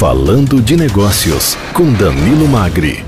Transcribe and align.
Falando 0.00 0.62
de 0.62 0.78
Negócios, 0.78 1.56
com 1.74 1.92
Danilo 1.92 2.48
Magri. 2.48 3.04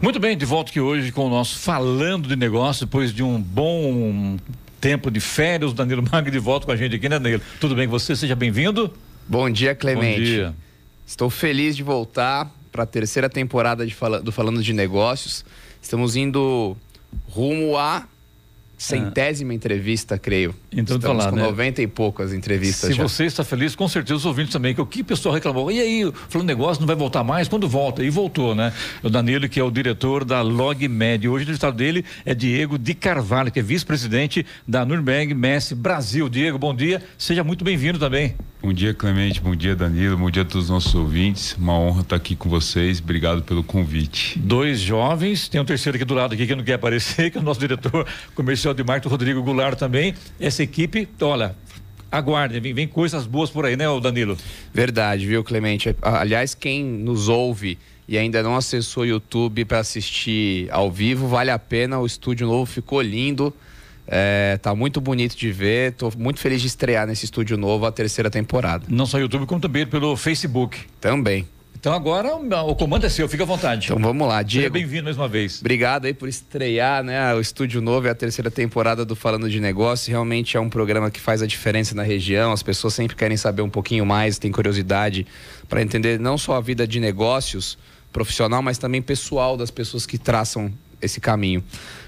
Muito 0.00 0.20
bem, 0.20 0.36
de 0.36 0.44
volta 0.44 0.70
aqui 0.70 0.78
hoje 0.78 1.10
com 1.10 1.26
o 1.26 1.28
nosso 1.28 1.58
Falando 1.58 2.28
de 2.28 2.36
Negócios, 2.36 2.86
depois 2.86 3.12
de 3.12 3.20
um 3.20 3.42
bom 3.42 4.36
tempo 4.80 5.10
de 5.10 5.18
férias, 5.18 5.72
o 5.72 5.74
Danilo 5.74 6.04
Magri 6.08 6.30
de 6.30 6.38
volta 6.38 6.66
com 6.66 6.70
a 6.70 6.76
gente 6.76 6.94
aqui, 6.94 7.08
né, 7.08 7.18
Danilo? 7.18 7.42
Tudo 7.58 7.74
bem 7.74 7.88
com 7.88 7.90
você? 7.90 8.14
Seja 8.14 8.36
bem-vindo. 8.36 8.94
Bom 9.26 9.50
dia, 9.50 9.74
Clemente. 9.74 10.20
Bom 10.20 10.24
dia. 10.24 10.54
Estou 11.04 11.28
feliz 11.28 11.74
de 11.74 11.82
voltar 11.82 12.48
para 12.70 12.84
a 12.84 12.86
terceira 12.86 13.28
temporada 13.28 13.84
Fala, 13.90 14.22
do 14.22 14.30
Falando 14.30 14.62
de 14.62 14.72
Negócios. 14.72 15.44
Estamos 15.82 16.14
indo 16.14 16.76
rumo 17.28 17.76
a 17.76 18.04
centésima 18.80 19.52
entrevista, 19.52 20.18
creio. 20.18 20.54
Então, 20.72 20.96
Estamos 20.96 21.22
falar, 21.22 21.30
com 21.30 21.36
né? 21.36 21.42
90 21.42 21.82
e 21.82 21.86
poucas 21.86 22.32
entrevistas 22.32 22.88
Se 22.90 22.96
já. 22.96 23.02
você 23.02 23.26
está 23.26 23.44
feliz, 23.44 23.76
com 23.76 23.86
certeza 23.86 24.14
os 24.14 24.24
ouvintes 24.24 24.54
também, 24.54 24.74
que 24.74 24.80
o 24.80 24.86
que 24.86 25.02
o 25.02 25.04
pessoal 25.04 25.34
reclamou. 25.34 25.70
E 25.70 25.78
aí, 25.78 26.12
falando 26.30 26.48
negócio, 26.48 26.80
não 26.80 26.86
vai 26.86 26.96
voltar 26.96 27.22
mais? 27.22 27.46
Quando 27.46 27.68
volta? 27.68 28.02
E 28.02 28.08
voltou, 28.08 28.54
né? 28.54 28.72
O 29.02 29.10
Danilo, 29.10 29.48
que 29.50 29.60
é 29.60 29.62
o 29.62 29.70
diretor 29.70 30.24
da 30.24 30.40
LogMed. 30.40 31.28
Hoje 31.28 31.50
o 31.50 31.52
estado 31.52 31.76
dele 31.76 32.04
é 32.24 32.34
Diego 32.34 32.78
de 32.78 32.94
Carvalho, 32.94 33.52
que 33.52 33.58
é 33.58 33.62
vice-presidente 33.62 34.46
da 34.66 34.82
Nürnberg 34.86 35.34
Messi 35.34 35.74
Brasil. 35.74 36.26
Diego, 36.30 36.56
bom 36.58 36.74
dia. 36.74 37.02
Seja 37.18 37.44
muito 37.44 37.62
bem-vindo 37.62 37.98
também. 37.98 38.34
Bom 38.62 38.74
dia, 38.74 38.92
Clemente. 38.92 39.40
Bom 39.40 39.56
dia, 39.56 39.74
Danilo. 39.74 40.18
Bom 40.18 40.30
dia 40.30 40.42
a 40.42 40.44
todos 40.44 40.64
os 40.64 40.70
nossos 40.70 40.94
ouvintes. 40.94 41.54
Uma 41.54 41.78
honra 41.78 42.02
estar 42.02 42.16
aqui 42.16 42.36
com 42.36 42.46
vocês. 42.50 43.00
Obrigado 43.00 43.42
pelo 43.42 43.64
convite. 43.64 44.38
Dois 44.38 44.80
jovens, 44.80 45.48
tem 45.48 45.58
um 45.58 45.64
terceiro 45.64 45.96
aqui 45.96 46.04
do 46.04 46.12
lado 46.12 46.34
aqui 46.34 46.46
que 46.46 46.54
não 46.54 46.62
quer 46.62 46.74
aparecer, 46.74 47.30
que 47.30 47.38
é 47.38 47.40
o 47.40 47.42
nosso 47.42 47.58
diretor 47.58 48.06
comercial 48.34 48.74
de 48.74 48.84
marketing, 48.84 49.08
Rodrigo 49.08 49.42
Goulart 49.42 49.78
também. 49.78 50.14
Essa 50.38 50.62
equipe, 50.62 51.08
olha, 51.22 51.56
aguardem, 52.12 52.60
vem, 52.60 52.74
vem 52.74 52.86
coisas 52.86 53.26
boas 53.26 53.48
por 53.48 53.64
aí, 53.64 53.78
né, 53.78 53.86
Danilo? 53.98 54.36
Verdade, 54.74 55.26
viu, 55.26 55.42
Clemente? 55.42 55.96
Aliás, 56.02 56.54
quem 56.54 56.84
nos 56.84 57.30
ouve 57.30 57.78
e 58.06 58.18
ainda 58.18 58.42
não 58.42 58.54
acessou 58.54 59.04
o 59.04 59.06
YouTube 59.06 59.64
para 59.64 59.78
assistir 59.78 60.68
ao 60.70 60.92
vivo, 60.92 61.28
vale 61.28 61.50
a 61.50 61.58
pena. 61.58 61.98
O 61.98 62.04
estúdio 62.04 62.46
novo 62.46 62.66
ficou 62.66 63.00
lindo. 63.00 63.54
É, 64.12 64.58
tá 64.60 64.74
muito 64.74 65.00
bonito 65.00 65.36
de 65.36 65.52
ver. 65.52 65.92
Tô 65.92 66.10
muito 66.18 66.40
feliz 66.40 66.60
de 66.60 66.66
estrear 66.66 67.06
nesse 67.06 67.24
estúdio 67.24 67.56
novo 67.56 67.86
a 67.86 67.92
terceira 67.92 68.28
temporada. 68.28 68.84
Não 68.88 69.06
só 69.06 69.20
YouTube, 69.20 69.46
como 69.46 69.60
também 69.60 69.86
pelo 69.86 70.16
Facebook. 70.16 70.80
Também. 71.00 71.46
Então 71.78 71.94
agora 71.94 72.34
o 72.34 72.74
comando 72.74 73.06
é 73.06 73.08
seu, 73.08 73.26
fica 73.26 73.44
à 73.44 73.46
vontade. 73.46 73.86
Então 73.86 73.98
vamos 73.98 74.28
lá, 74.28 74.38
Seja 74.38 74.48
Diego. 74.48 74.74
bem-vindo 74.74 75.04
mais 75.04 75.16
uma 75.16 75.28
vez. 75.28 75.60
Obrigado 75.60 76.04
aí 76.04 76.12
por 76.12 76.28
estrear, 76.28 77.02
né? 77.02 77.32
O 77.34 77.40
Estúdio 77.40 77.80
Novo 77.80 78.06
é 78.06 78.10
a 78.10 78.14
terceira 78.14 78.50
temporada 78.50 79.02
do 79.02 79.16
Falando 79.16 79.48
de 79.48 79.58
Negócio. 79.60 80.10
Realmente 80.10 80.58
é 80.58 80.60
um 80.60 80.68
programa 80.68 81.10
que 81.10 81.18
faz 81.18 81.40
a 81.40 81.46
diferença 81.46 81.94
na 81.94 82.02
região. 82.02 82.52
As 82.52 82.62
pessoas 82.62 82.92
sempre 82.92 83.16
querem 83.16 83.36
saber 83.36 83.62
um 83.62 83.70
pouquinho 83.70 84.04
mais, 84.04 84.38
têm 84.38 84.52
curiosidade 84.52 85.26
para 85.70 85.80
entender 85.80 86.20
não 86.20 86.36
só 86.36 86.56
a 86.56 86.60
vida 86.60 86.86
de 86.86 87.00
negócios 87.00 87.78
profissional, 88.12 88.60
mas 88.60 88.76
também 88.76 89.00
pessoal 89.00 89.56
das 89.56 89.70
pessoas 89.70 90.04
que 90.04 90.18
traçam 90.18 90.70
esse 91.00 91.18
caminho. 91.18 91.64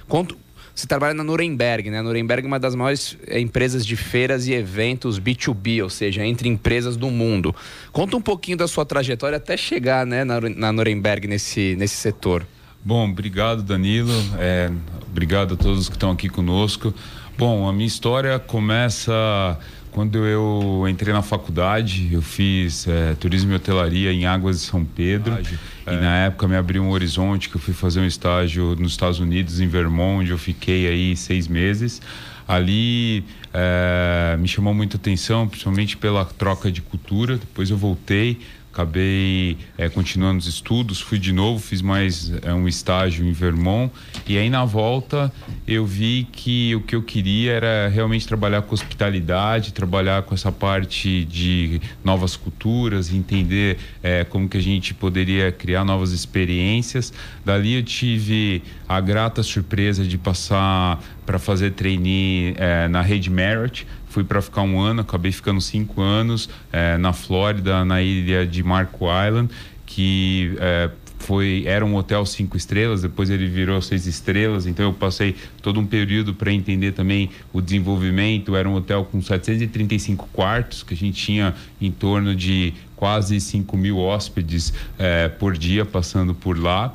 Conto, 0.07 0.37
você 0.75 0.87
trabalha 0.87 1.15
na 1.15 1.23
Nuremberg, 1.23 1.91
né? 1.91 1.99
A 1.99 2.03
Nuremberg 2.03 2.45
é 2.45 2.49
uma 2.49 2.59
das 2.59 2.75
maiores 2.75 3.17
eh, 3.27 3.41
empresas 3.41 3.85
de 3.85 3.95
feiras 3.95 4.47
e 4.47 4.53
eventos 4.55 5.21
B2B, 5.21 5.83
ou 5.83 5.91
seja, 5.91 6.25
entre 6.25 6.49
empresas 6.49 6.97
do 6.97 7.11
mundo. 7.11 7.55
Conta 7.93 8.17
um 8.17 8.23
pouquinho 8.23 8.57
da 8.57 8.67
sua 8.67 8.85
trajetória 8.85 9.37
até 9.37 9.57
chegar 9.57 10.07
né, 10.07 10.25
na, 10.25 10.41
na 10.41 10.73
Nuremberg 10.73 11.29
nesse, 11.29 11.77
nesse 11.77 11.97
setor. 11.97 12.47
Bom, 12.85 13.09
obrigado, 13.11 13.63
Danilo. 13.63 14.13
É, 14.39 14.71
obrigado 15.09 15.55
a 15.55 15.57
todos 15.57 15.89
que 15.89 15.97
estão 15.97 16.11
aqui 16.11 16.29
conosco. 16.29 16.93
Bom, 17.37 17.69
a 17.69 17.73
minha 17.73 17.87
história 17.87 18.39
começa 18.39 19.59
quando 19.93 20.27
eu 20.27 20.87
entrei 20.89 21.13
na 21.13 21.23
faculdade. 21.23 22.09
Eu 22.11 22.23
fiz 22.23 22.89
é, 22.89 23.15
turismo 23.15 23.53
e 23.53 23.55
hotelaria 23.55 24.13
em 24.13 24.27
Águas 24.27 24.61
de 24.61 24.67
São 24.67 24.85
Pedro. 24.85 25.39
E 25.87 25.91
na 25.91 26.17
época 26.25 26.49
me 26.49 26.57
abriu 26.57 26.83
um 26.83 26.91
horizonte 26.91 27.49
que 27.49 27.57
eu 27.57 27.61
fui 27.61 27.75
fazer 27.75 28.01
um 28.01 28.07
estágio 28.07 28.75
nos 28.77 28.93
Estados 28.93 29.21
Unidos, 29.21 29.61
em 29.61 29.69
Vermont, 29.69 30.23
onde 30.23 30.31
eu 30.31 30.39
fiquei 30.39 30.89
aí 30.89 31.17
seis 31.17 31.47
meses. 31.47 32.01
Ali 32.49 33.25
é, 33.55 34.37
me 34.39 34.49
chamou 34.49 34.75
muita 34.75 34.97
atenção, 34.97 35.47
principalmente 35.47 35.97
pela 35.97 36.25
troca 36.25 36.73
de 36.73 36.83
cultura. 36.83 37.37
Depois 37.37 37.71
eu 37.71 37.77
voltei, 37.77 38.41
acabei 38.73 39.59
é, 39.77 39.91
continuando 39.91 40.39
os 40.39 40.47
estudos, 40.47 40.99
fui 40.99 41.19
de 41.19 41.31
novo, 41.31 41.61
fiz 41.61 41.83
mais 41.83 42.33
é, 42.43 42.55
um 42.55 42.67
estágio 42.67 43.27
em 43.27 43.33
Vermont 43.33 43.93
e 44.27 44.39
aí 44.39 44.49
na 44.49 44.65
volta 44.65 45.31
eu 45.69 45.85
vi 45.85 46.27
que 46.33 46.75
o 46.75 46.81
que 46.81 46.97
eu 46.97 47.03
queria 47.03 47.53
era 47.53 47.89
realmente 47.89 48.27
trabalhar 48.27 48.63
com 48.63 48.73
hospitalidade, 48.73 49.75
trabalhar 49.75 50.23
com 50.23 50.35
essa 50.35 50.51
parte 50.51 51.25
de 51.27 51.83
novas 52.03 52.35
culturas, 52.35 53.13
entender 53.13 53.77
é, 54.03 54.25
como 54.25 54.49
que 54.49 54.57
a 54.57 54.63
gente 54.63 54.95
poderia 54.95 55.53
criar 55.53 55.85
novas 55.85 56.13
experiências. 56.13 57.13
Dali 57.45 57.75
eu 57.75 57.83
tive 57.83 58.63
a 58.89 59.01
grata 59.01 59.43
surpresa 59.43 60.03
de 60.03 60.17
passar 60.17 61.03
para 61.27 61.39
fazer 61.39 61.73
trainee 61.73 62.55
na 62.91 63.01
rede 63.01 63.31
Marriott, 63.31 63.87
fui 64.13 64.23
para 64.23 64.43
ficar 64.43 64.61
um 64.61 64.79
ano, 64.79 65.01
acabei 65.01 65.33
ficando 65.33 65.59
cinco 65.59 66.03
anos 66.03 66.49
é, 66.71 66.99
na 66.99 67.15
Flórida, 67.15 67.83
na 67.83 68.03
ilha 68.03 68.47
de 68.47 68.63
Marco 68.63 69.07
Island, 69.07 69.51
que 69.87 70.55
é, 70.61 70.91
foi 71.19 71.65
era 71.67 71.83
um 71.83 71.97
hotel 71.97 72.27
cinco 72.27 72.55
estrelas, 72.55 73.01
depois 73.01 73.31
ele 73.31 73.47
virou 73.47 73.81
seis 73.81 74.07
estrelas, 74.07 74.67
então 74.67 74.85
eu 74.85 74.93
passei 74.93 75.35
todo 75.63 75.81
um 75.81 75.87
período 75.87 76.35
para 76.35 76.53
entender 76.53 76.93
também 76.93 77.31
o 77.55 77.63
desenvolvimento. 77.63 78.55
Era 78.55 78.69
um 78.69 78.75
hotel 78.75 79.05
com 79.11 79.23
735 79.23 80.29
quartos, 80.31 80.83
que 80.83 80.93
a 80.93 80.97
gente 80.97 81.19
tinha 81.25 81.55
em 81.81 81.91
torno 81.91 82.35
de 82.35 82.75
quase 82.95 83.41
5 83.41 83.75
mil 83.79 83.99
hóspedes 83.99 84.75
é, 84.99 85.29
por 85.29 85.57
dia 85.57 85.87
passando 85.87 86.35
por 86.35 86.59
lá. 86.59 86.95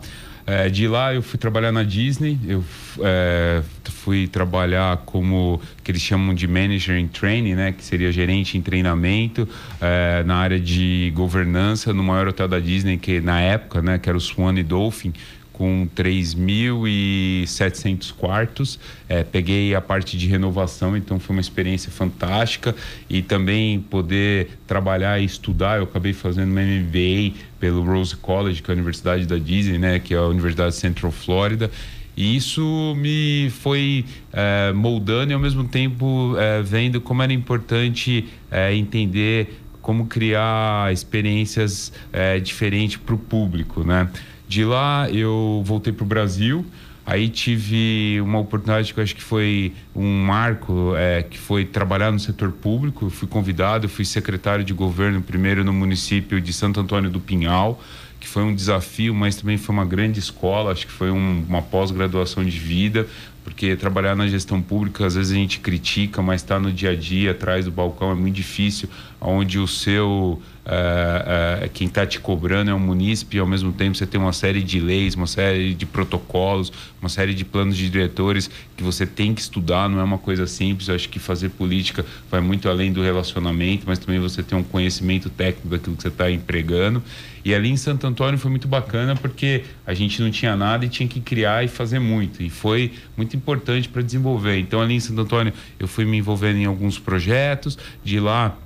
É, 0.50 0.70
de 0.70 0.88
lá 0.88 1.14
eu 1.14 1.22
fui 1.22 1.38
trabalhar 1.38 1.74
na 1.74 1.84
Disney, 1.84 2.40
eu 2.48 2.64
é, 3.02 3.62
fui 3.84 4.28
trabalhar 4.28 4.96
como 5.06 5.60
que 5.84 5.92
eles 5.92 6.02
chamam 6.02 6.34
de 6.34 6.48
manager 6.48 6.98
in 6.98 7.10
training, 7.10 7.54
né, 7.54 7.74
que 7.74 7.84
seria 7.84 8.10
gerente 8.14 8.58
em 8.58 8.62
treinamento 8.62 9.46
é, 9.82 10.24
na 10.24 10.38
área 10.38 10.58
de 10.58 11.12
governança 11.14 11.94
no 11.94 12.02
maior 12.02 12.30
hotel 12.30 12.48
da 12.48 12.60
Disney 12.60 12.98
que 12.98 13.20
na 13.20 13.42
época, 13.42 13.82
né, 13.82 13.98
que 13.98 14.08
era 14.08 14.18
o 14.18 14.22
Swan 14.22 14.58
e 14.58 14.64
Dolphin, 14.64 15.12
com 15.58 15.90
3.700 15.96 18.14
quartos. 18.14 18.78
É, 19.10 19.24
peguei 19.24 19.74
a 19.74 19.82
parte 19.82 20.16
de 20.16 20.28
renovação, 20.28 20.96
então 20.96 21.20
foi 21.20 21.36
uma 21.36 21.42
experiência 21.42 21.92
fantástica. 21.92 22.76
E 23.10 23.24
também 23.24 23.80
poder 23.80 24.50
trabalhar 24.68 25.20
e 25.20 25.26
estudar. 25.26 25.80
Eu 25.80 25.86
acabei 25.86 26.14
fazendo 26.14 26.52
uma 26.52 26.62
MBA 26.62 27.34
pelo 27.60 27.84
Rose 27.84 28.16
College, 28.16 28.62
que 28.62 28.70
é 28.70 28.74
a 28.74 28.76
Universidade 28.76 29.26
da 29.26 29.40
Disney, 29.40 29.80
né, 29.80 29.98
que 29.98 30.14
é 30.14 30.18
a 30.18 30.28
Universidade 30.28 30.76
Central 30.76 31.12
Florida. 31.12 31.72
E 32.16 32.36
isso 32.36 32.94
me 32.96 33.50
foi 33.50 34.06
é, 34.32 34.72
moldando 34.74 35.32
e 35.32 35.34
ao 35.34 35.40
mesmo 35.40 35.64
tempo 35.64 36.36
é, 36.38 36.62
vendo 36.62 37.02
como 37.02 37.24
era 37.24 37.34
importante 37.34 38.28
é, 38.52 38.76
entender 38.76 39.60
como 39.82 40.06
criar 40.06 40.92
experiências 40.92 41.92
é, 42.12 42.40
diferentes 42.40 42.98
para 42.98 43.16
o 43.16 43.18
público, 43.18 43.84
né? 43.84 44.08
De 44.48 44.64
lá 44.64 45.10
eu 45.10 45.62
voltei 45.66 45.92
para 45.92 46.04
o 46.04 46.08
Brasil, 46.08 46.66
aí 47.06 47.28
tive 47.28 48.20
uma 48.22 48.40
oportunidade 48.40 48.94
que 48.94 49.00
eu 49.00 49.04
acho 49.04 49.16
que 49.16 49.24
foi 49.24 49.74
um 49.96 50.24
marco, 50.24 50.94
é, 50.96 51.24
que 51.24 51.38
foi 51.38 51.66
trabalhar 51.66 52.12
no 52.12 52.20
setor 52.20 52.52
público. 52.52 53.06
Eu 53.06 53.10
fui 53.10 53.28
convidado, 53.28 53.90
fui 53.90 54.06
secretário 54.06 54.64
de 54.64 54.74
governo 54.74 55.22
primeiro 55.22 55.64
no 55.64 55.74
município 55.74 56.40
de 56.40 56.54
Santo 56.54 56.80
Antônio 56.80 57.10
do 57.10 57.20
Pinhal, 57.20 57.82
que 58.20 58.28
foi 58.28 58.44
um 58.44 58.56
desafio, 58.56 59.14
mas 59.14 59.36
também 59.36 59.58
foi 59.58 59.76
uma 59.76 59.86
grande 59.86 60.20
escola, 60.20 60.72
acho 60.72 60.88
que 60.88 60.94
foi 60.94 61.12
um, 61.12 61.46
uma 61.48 61.62
pós-graduação 61.62 62.44
de 62.44 62.58
vida, 62.58 63.08
porque 63.48 63.78
trabalhar 63.78 64.14
na 64.14 64.28
gestão 64.28 64.62
pública 64.62 65.06
às 65.06 65.16
vezes 65.16 65.32
a 65.32 65.36
gente 65.36 65.62
critica, 65.62 66.22
mas 66.22 66.42
estar 66.42 66.60
no 66.60 66.70
dia 66.70 66.90
a 66.90 66.96
dia, 66.96 67.32
atrás 67.32 67.64
do 67.64 67.72
balcão 67.72 68.12
é 68.12 68.14
muito 68.14 68.36
difícil, 68.36 68.90
onde 69.22 69.58
o 69.58 69.66
seu 69.66 70.42
é, 70.66 71.62
é, 71.64 71.70
quem 71.70 71.88
está 71.88 72.06
te 72.06 72.20
cobrando 72.20 72.70
é 72.70 72.74
um 72.74 72.80
munícipe 72.80 73.38
e 73.38 73.40
ao 73.40 73.48
mesmo 73.48 73.72
tempo 73.72 73.96
você 73.96 74.06
tem 74.06 74.20
uma 74.20 74.34
série 74.34 74.62
de 74.62 74.82
leis, 74.82 75.16
uma 75.16 75.28
série 75.28 75.74
de 75.74 75.86
protocolos, 75.86 76.74
uma 77.02 77.08
série 77.08 77.34
de 77.34 77.46
planos 77.46 77.78
de 77.78 77.90
diretores 77.90 78.50
que 78.76 78.84
você 78.84 79.06
tem 79.06 79.34
que 79.34 79.40
estudar, 79.40 79.88
não 79.88 80.02
é 80.02 80.04
uma 80.04 80.18
coisa 80.18 80.46
simples. 80.46 80.90
Eu 80.90 80.96
acho 80.96 81.08
que 81.08 81.18
fazer 81.18 81.48
política 81.50 82.06
vai 82.30 82.42
muito 82.42 82.68
além 82.68 82.92
do 82.92 83.02
relacionamento, 83.02 83.86
mas 83.88 83.98
também 83.98 84.20
você 84.20 84.44
tem 84.44 84.58
um 84.58 84.64
conhecimento 84.64 85.30
técnico 85.30 85.70
daquilo 85.70 85.96
que 85.96 86.02
você 86.02 86.10
está 86.10 86.30
empregando. 86.30 87.02
E 87.46 87.56
ali 87.56 87.70
em 87.70 87.78
Santo 87.78 88.06
Antônio 88.06 88.38
foi 88.38 88.52
muito 88.52 88.68
bacana 88.68 89.16
porque 89.16 89.64
a 89.88 89.94
gente 89.94 90.22
não 90.22 90.30
tinha 90.30 90.54
nada 90.58 90.86
e 90.86 90.90
tinha 90.90 91.08
que 91.08 91.22
criar 91.22 91.64
e 91.64 91.70
fazer 91.70 91.98
muito. 91.98 92.44
E 92.44 92.50
foi 92.50 92.92
muito 93.16 93.38
importante 93.38 93.88
para 93.88 94.02
desenvolver. 94.02 94.60
Então 94.60 94.82
ali 94.82 94.96
em 94.96 95.00
Santo 95.00 95.22
Antônio 95.22 95.54
eu 95.80 95.88
fui 95.88 96.04
me 96.04 96.18
envolvendo 96.18 96.58
em 96.58 96.66
alguns 96.66 97.00
projetos, 97.00 97.78
de 98.04 98.20
lá 98.20 98.58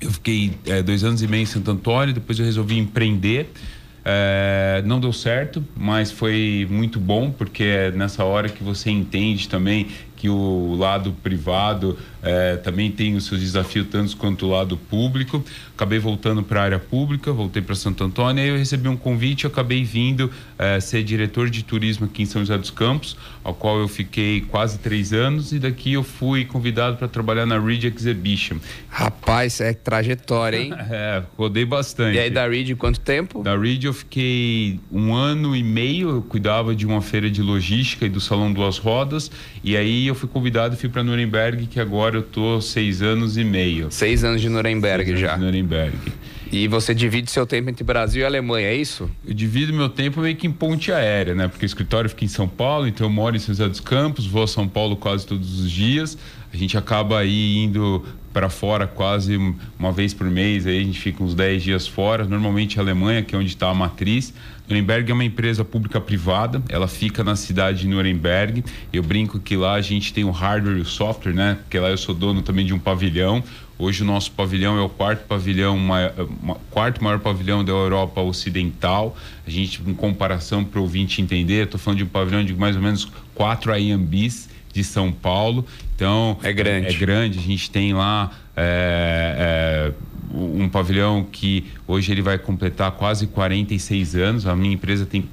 eu 0.00 0.10
fiquei 0.10 0.52
é, 0.66 0.82
dois 0.82 1.04
anos 1.04 1.22
e 1.22 1.28
meio 1.28 1.42
em 1.42 1.46
Santo 1.46 1.70
Antônio, 1.70 2.14
depois 2.14 2.38
eu 2.38 2.44
resolvi 2.46 2.78
empreender. 2.78 3.50
É, 4.06 4.82
não 4.84 5.00
deu 5.00 5.12
certo, 5.12 5.64
mas 5.76 6.10
foi 6.10 6.66
muito 6.70 6.98
bom, 6.98 7.30
porque 7.30 7.62
é 7.62 7.90
nessa 7.90 8.24
hora 8.24 8.48
que 8.48 8.62
você 8.62 8.90
entende 8.90 9.48
também 9.48 9.88
que 10.24 10.28
o 10.30 10.74
lado 10.74 11.12
privado 11.22 11.98
é, 12.22 12.56
também 12.56 12.90
tem 12.90 13.14
os 13.14 13.26
seus 13.26 13.42
desafios, 13.42 13.86
tanto 13.90 14.16
quanto 14.16 14.46
o 14.46 14.50
lado 14.50 14.74
público. 14.74 15.44
Acabei 15.74 15.98
voltando 15.98 16.42
para 16.42 16.60
a 16.60 16.64
área 16.64 16.78
pública, 16.78 17.30
voltei 17.30 17.60
para 17.60 17.74
Santo 17.74 18.02
Antônio, 18.02 18.42
aí 18.42 18.48
eu 18.48 18.56
recebi 18.56 18.88
um 18.88 18.96
convite, 18.96 19.46
acabei 19.46 19.84
vindo 19.84 20.30
é, 20.58 20.80
ser 20.80 21.02
diretor 21.02 21.50
de 21.50 21.62
turismo 21.62 22.06
aqui 22.06 22.22
em 22.22 22.26
São 22.26 22.40
José 22.40 22.56
dos 22.56 22.70
Campos, 22.70 23.16
ao 23.42 23.52
qual 23.52 23.78
eu 23.78 23.88
fiquei 23.88 24.40
quase 24.40 24.78
três 24.78 25.12
anos, 25.12 25.52
e 25.52 25.58
daqui 25.58 25.92
eu 25.92 26.02
fui 26.02 26.46
convidado 26.46 26.96
para 26.96 27.06
trabalhar 27.06 27.44
na 27.44 27.58
Reed 27.58 27.84
Exhibition. 27.84 28.56
Rapaz, 28.88 29.60
é 29.60 29.74
trajetória, 29.74 30.56
hein? 30.56 30.72
é, 30.90 31.22
rodei 31.36 31.66
bastante. 31.66 32.16
E 32.16 32.18
aí 32.18 32.30
da 32.30 32.48
Reed, 32.48 32.74
quanto 32.78 33.00
tempo? 33.00 33.42
Da 33.42 33.58
Reed 33.58 33.84
eu 33.84 33.92
fiquei 33.92 34.80
um 34.90 35.12
ano 35.12 35.54
e 35.54 35.62
meio, 35.62 36.08
eu 36.08 36.22
cuidava 36.22 36.74
de 36.74 36.86
uma 36.86 37.02
feira 37.02 37.28
de 37.28 37.42
logística 37.42 38.06
e 38.06 38.08
do 38.08 38.20
Salão 38.20 38.50
Duas 38.50 38.78
Rodas, 38.78 39.30
e 39.62 39.76
aí 39.76 40.06
eu 40.06 40.13
fui 40.14 40.28
convidado 40.28 40.74
e 40.74 40.78
fui 40.78 40.88
para 40.88 41.02
Nuremberg, 41.02 41.66
que 41.66 41.80
agora 41.80 42.16
eu 42.16 42.22
tô 42.22 42.60
seis 42.60 43.02
anos 43.02 43.36
e 43.36 43.44
meio. 43.44 43.88
Seis 43.90 44.24
anos 44.24 44.40
de 44.40 44.48
Nuremberg 44.48 45.16
já. 45.16 45.34
De 45.34 45.44
Nuremberg. 45.44 45.96
E 46.52 46.68
você 46.68 46.94
divide 46.94 47.30
seu 47.30 47.46
tempo 47.46 47.68
entre 47.68 47.82
Brasil 47.82 48.22
e 48.22 48.24
Alemanha, 48.24 48.68
é 48.68 48.74
isso? 48.76 49.10
Eu 49.26 49.34
divido 49.34 49.72
meu 49.72 49.88
tempo 49.88 50.20
meio 50.20 50.36
que 50.36 50.46
em 50.46 50.52
ponte 50.52 50.92
aérea, 50.92 51.34
né? 51.34 51.48
Porque 51.48 51.64
o 51.64 51.66
escritório 51.66 52.08
fica 52.08 52.24
em 52.24 52.28
São 52.28 52.46
Paulo, 52.46 52.86
então 52.86 53.06
eu 53.06 53.10
moro 53.10 53.34
em 53.34 53.40
São 53.40 53.52
José 53.54 53.68
dos 53.68 53.80
Campos, 53.80 54.24
vou 54.26 54.44
a 54.44 54.46
São 54.46 54.68
Paulo 54.68 54.96
quase 54.96 55.26
todos 55.26 55.58
os 55.58 55.70
dias. 55.70 56.16
A 56.54 56.56
gente 56.56 56.78
acaba 56.78 57.18
aí 57.18 57.58
indo 57.64 58.04
para 58.32 58.48
fora 58.48 58.86
quase 58.86 59.36
uma 59.76 59.90
vez 59.90 60.14
por 60.14 60.30
mês, 60.30 60.68
aí 60.68 60.78
a 60.78 60.84
gente 60.84 61.00
fica 61.00 61.22
uns 61.22 61.34
10 61.34 61.64
dias 61.64 61.86
fora, 61.88 62.24
normalmente 62.24 62.78
a 62.78 62.82
Alemanha, 62.82 63.22
que 63.22 63.34
é 63.34 63.38
onde 63.38 63.48
está 63.48 63.68
a 63.70 63.74
matriz. 63.74 64.32
Nuremberg 64.68 65.10
é 65.10 65.14
uma 65.14 65.24
empresa 65.24 65.64
pública 65.64 66.00
privada, 66.00 66.62
ela 66.68 66.86
fica 66.86 67.24
na 67.24 67.34
cidade 67.34 67.80
de 67.80 67.88
Nuremberg. 67.88 68.64
Eu 68.92 69.02
brinco 69.02 69.40
que 69.40 69.56
lá 69.56 69.74
a 69.74 69.80
gente 69.80 70.12
tem 70.12 70.22
o 70.22 70.30
hardware 70.30 70.78
e 70.78 70.80
o 70.80 70.84
software, 70.84 71.32
né? 71.32 71.58
Porque 71.62 71.76
lá 71.76 71.90
eu 71.90 71.98
sou 71.98 72.14
dono 72.14 72.40
também 72.40 72.64
de 72.64 72.72
um 72.72 72.78
pavilhão. 72.78 73.42
Hoje 73.76 74.04
o 74.04 74.06
nosso 74.06 74.30
pavilhão 74.30 74.78
é 74.78 74.80
o 74.80 74.88
quarto 74.88 75.26
pavilhão, 75.26 75.76
maior, 75.76 76.12
quarto 76.70 77.02
maior 77.02 77.18
pavilhão 77.18 77.64
da 77.64 77.72
Europa 77.72 78.20
Ocidental. 78.20 79.16
A 79.44 79.50
gente, 79.50 79.82
em 79.84 79.94
comparação 79.94 80.62
para 80.62 80.78
o 80.78 80.82
ouvinte 80.82 81.20
entender, 81.20 81.64
estou 81.64 81.80
falando 81.80 81.98
de 81.98 82.04
um 82.04 82.08
pavilhão 82.08 82.44
de 82.44 82.54
mais 82.54 82.76
ou 82.76 82.82
menos 82.82 83.08
quatro 83.34 83.72
AMBs 83.72 84.53
de 84.74 84.82
São 84.84 85.10
Paulo. 85.10 85.64
Então 85.94 86.36
é 86.42 86.52
grande. 86.52 86.88
É, 86.88 86.92
grande. 86.98 87.38
A 87.38 87.42
gente 87.42 87.70
tem 87.70 87.94
lá 87.94 88.32
é, 88.56 89.92
é, 89.92 90.36
um 90.36 90.68
pavilhão 90.68 91.24
que 91.30 91.64
hoje 91.86 92.12
ele 92.12 92.20
vai 92.20 92.36
completar 92.36 92.90
quase 92.90 93.28
46 93.28 94.16
anos. 94.16 94.46
A 94.46 94.54
minha 94.56 94.74
empresa 94.74 95.06
tem 95.06 95.24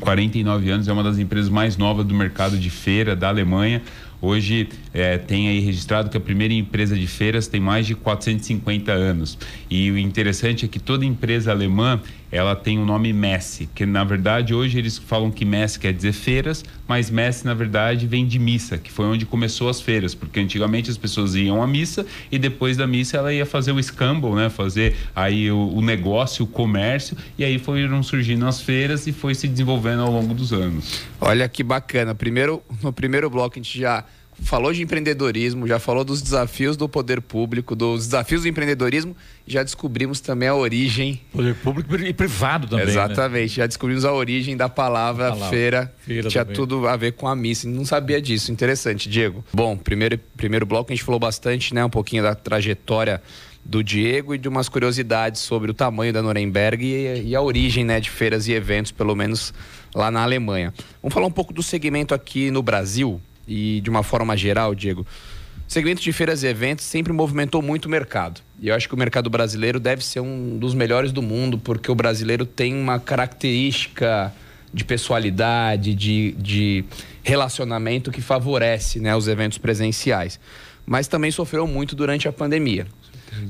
49 0.00 0.70
anos, 0.70 0.88
é 0.88 0.92
uma 0.92 1.02
das 1.02 1.18
empresas 1.18 1.50
mais 1.50 1.76
novas 1.76 2.06
do 2.06 2.14
mercado 2.14 2.56
de 2.56 2.70
feira 2.70 3.14
da 3.14 3.28
Alemanha. 3.28 3.82
Hoje 4.20 4.68
é, 4.92 5.18
tem 5.18 5.48
aí 5.48 5.60
registrado 5.60 6.08
que 6.08 6.16
a 6.16 6.20
primeira 6.20 6.54
empresa 6.54 6.96
de 6.96 7.06
feiras 7.06 7.46
tem 7.46 7.60
mais 7.60 7.86
de 7.86 7.94
450 7.94 8.92
anos. 8.92 9.38
E 9.70 9.90
o 9.90 9.98
interessante 9.98 10.64
é 10.64 10.68
que 10.68 10.78
toda 10.78 11.04
empresa 11.04 11.50
alemã 11.50 12.00
ela 12.34 12.56
tem 12.56 12.80
o 12.80 12.84
nome 12.84 13.12
Messe, 13.12 13.68
que 13.72 13.86
na 13.86 14.02
verdade 14.02 14.52
hoje 14.52 14.76
eles 14.76 14.98
falam 14.98 15.30
que 15.30 15.44
Messe 15.44 15.78
quer 15.78 15.92
dizer 15.92 16.12
feiras, 16.12 16.64
mas 16.88 17.08
Messe 17.08 17.44
na 17.44 17.54
verdade 17.54 18.08
vem 18.08 18.26
de 18.26 18.40
missa, 18.40 18.76
que 18.76 18.90
foi 18.90 19.06
onde 19.06 19.24
começou 19.24 19.68
as 19.68 19.80
feiras, 19.80 20.16
porque 20.16 20.40
antigamente 20.40 20.90
as 20.90 20.96
pessoas 20.96 21.36
iam 21.36 21.62
à 21.62 21.66
missa 21.66 22.04
e 22.32 22.38
depois 22.38 22.76
da 22.76 22.88
missa 22.88 23.18
ela 23.18 23.32
ia 23.32 23.46
fazer 23.46 23.70
o 23.70 23.80
scamble, 23.80 24.32
né, 24.32 24.50
fazer 24.50 24.96
aí 25.14 25.48
o, 25.48 25.74
o 25.74 25.80
negócio, 25.80 26.44
o 26.44 26.48
comércio, 26.48 27.16
e 27.38 27.44
aí 27.44 27.56
foram 27.56 28.02
surgindo 28.02 28.44
as 28.46 28.60
feiras 28.60 29.06
e 29.06 29.12
foi 29.12 29.36
se 29.36 29.46
desenvolvendo 29.46 30.02
ao 30.02 30.10
longo 30.10 30.34
dos 30.34 30.52
anos. 30.52 31.02
Olha 31.20 31.48
que 31.48 31.62
bacana. 31.62 32.16
Primeiro, 32.16 32.60
no 32.82 32.92
primeiro 32.92 33.30
bloco 33.30 33.54
a 33.54 33.62
gente 33.62 33.78
já 33.78 34.04
falou 34.44 34.72
de 34.72 34.82
empreendedorismo, 34.82 35.66
já 35.66 35.78
falou 35.78 36.04
dos 36.04 36.22
desafios 36.22 36.76
do 36.76 36.88
poder 36.88 37.20
público, 37.20 37.74
dos 37.74 38.06
desafios 38.06 38.42
do 38.42 38.48
empreendedorismo, 38.48 39.16
já 39.46 39.62
descobrimos 39.62 40.20
também 40.20 40.48
a 40.48 40.54
origem. 40.54 41.20
Poder 41.32 41.54
público 41.56 41.96
e 41.96 42.12
privado 42.12 42.68
também. 42.68 42.84
Né? 42.86 42.92
Exatamente, 42.92 43.50
né? 43.50 43.62
já 43.62 43.66
descobrimos 43.66 44.04
a 44.04 44.12
origem 44.12 44.56
da 44.56 44.68
palavra, 44.68 45.30
palavra 45.30 45.48
feira, 45.48 45.94
feira 45.98 46.28
tinha 46.28 46.44
também. 46.44 46.56
tudo 46.56 46.86
a 46.86 46.96
ver 46.96 47.12
com 47.12 47.26
a 47.26 47.34
missa. 47.34 47.68
Não 47.68 47.84
sabia 47.84 48.20
disso, 48.20 48.52
interessante, 48.52 49.08
Diego. 49.08 49.44
Bom, 49.52 49.76
primeiro, 49.76 50.18
primeiro 50.36 50.66
bloco 50.66 50.92
a 50.92 50.94
gente 50.94 51.04
falou 51.04 51.18
bastante, 51.18 51.74
né, 51.74 51.84
um 51.84 51.90
pouquinho 51.90 52.22
da 52.22 52.34
trajetória 52.34 53.22
do 53.64 53.82
Diego 53.82 54.34
e 54.34 54.38
de 54.38 54.46
umas 54.46 54.68
curiosidades 54.68 55.40
sobre 55.40 55.70
o 55.70 55.74
tamanho 55.74 56.12
da 56.12 56.20
Nuremberg 56.20 56.84
e, 56.84 57.28
e 57.28 57.34
a 57.34 57.40
origem 57.40 57.82
né, 57.82 57.98
de 57.98 58.10
feiras 58.10 58.46
e 58.46 58.52
eventos, 58.52 58.92
pelo 58.92 59.16
menos 59.16 59.54
lá 59.94 60.10
na 60.10 60.22
Alemanha. 60.22 60.72
Vamos 61.02 61.14
falar 61.14 61.26
um 61.26 61.30
pouco 61.30 61.52
do 61.52 61.62
segmento 61.62 62.14
aqui 62.14 62.50
no 62.50 62.62
Brasil 62.62 63.20
e 63.46 63.80
de 63.80 63.90
uma 63.90 64.02
forma 64.02 64.36
geral, 64.36 64.74
Diego. 64.74 65.06
O 65.66 65.72
segmento 65.72 66.02
de 66.02 66.12
feiras 66.12 66.42
e 66.42 66.46
eventos 66.46 66.84
sempre 66.84 67.12
movimentou 67.12 67.62
muito 67.62 67.86
o 67.86 67.88
mercado. 67.88 68.40
E 68.60 68.68
eu 68.68 68.74
acho 68.74 68.86
que 68.86 68.94
o 68.94 68.98
mercado 68.98 69.30
brasileiro 69.30 69.80
deve 69.80 70.04
ser 70.04 70.20
um 70.20 70.58
dos 70.58 70.74
melhores 70.74 71.10
do 71.10 71.22
mundo, 71.22 71.58
porque 71.58 71.90
o 71.90 71.94
brasileiro 71.94 72.44
tem 72.44 72.74
uma 72.74 72.98
característica 72.98 74.32
de 74.72 74.84
pessoalidade, 74.84 75.94
de, 75.94 76.32
de 76.32 76.84
relacionamento 77.22 78.10
que 78.10 78.20
favorece 78.20 79.00
né, 79.00 79.16
os 79.16 79.26
eventos 79.28 79.56
presenciais. 79.56 80.38
Mas 80.84 81.08
também 81.08 81.30
sofreu 81.30 81.66
muito 81.66 81.96
durante 81.96 82.28
a 82.28 82.32
pandemia. 82.32 82.86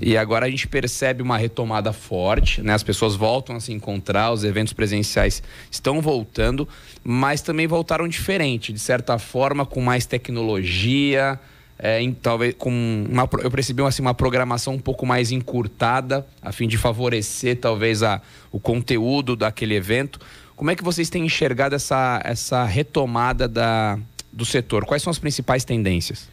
E 0.00 0.16
agora 0.16 0.46
a 0.46 0.50
gente 0.50 0.66
percebe 0.66 1.22
uma 1.22 1.36
retomada 1.36 1.92
forte, 1.92 2.62
né? 2.62 2.74
As 2.74 2.82
pessoas 2.82 3.14
voltam 3.14 3.56
a 3.56 3.60
se 3.60 3.72
encontrar, 3.72 4.32
os 4.32 4.44
eventos 4.44 4.72
presenciais 4.72 5.42
estão 5.70 6.00
voltando, 6.00 6.68
mas 7.02 7.40
também 7.40 7.66
voltaram 7.66 8.06
diferente, 8.08 8.72
de 8.72 8.78
certa 8.78 9.18
forma, 9.18 9.64
com 9.64 9.80
mais 9.80 10.06
tecnologia, 10.06 11.38
é, 11.78 12.00
em, 12.00 12.12
talvez 12.12 12.54
com 12.56 12.70
uma, 13.10 13.28
eu 13.42 13.50
percebi 13.50 13.82
assim, 13.82 14.02
uma 14.02 14.14
programação 14.14 14.74
um 14.74 14.78
pouco 14.78 15.04
mais 15.04 15.32
encurtada, 15.32 16.26
a 16.40 16.52
fim 16.52 16.68
de 16.68 16.78
favorecer 16.78 17.58
talvez 17.58 18.02
a, 18.02 18.20
o 18.52 18.60
conteúdo 18.60 19.34
daquele 19.34 19.74
evento. 19.74 20.20
Como 20.56 20.70
é 20.70 20.76
que 20.76 20.84
vocês 20.84 21.10
têm 21.10 21.26
enxergado 21.26 21.74
essa, 21.74 22.20
essa 22.24 22.64
retomada 22.64 23.48
da, 23.48 23.98
do 24.32 24.44
setor? 24.44 24.84
Quais 24.84 25.02
são 25.02 25.10
as 25.10 25.18
principais 25.18 25.64
tendências? 25.64 26.28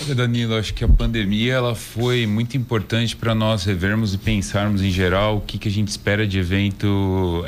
Olha, 0.00 0.14
Danilo, 0.14 0.56
acho 0.56 0.72
que 0.72 0.82
a 0.82 0.88
pandemia 0.88 1.52
ela 1.52 1.74
foi 1.74 2.26
muito 2.26 2.56
importante 2.56 3.14
para 3.14 3.34
nós 3.34 3.64
revermos 3.64 4.14
e 4.14 4.18
pensarmos 4.18 4.82
em 4.82 4.90
geral 4.90 5.36
o 5.36 5.40
que, 5.42 5.58
que 5.58 5.68
a 5.68 5.70
gente 5.70 5.88
espera 5.88 6.26
de 6.26 6.38
evento 6.38 7.44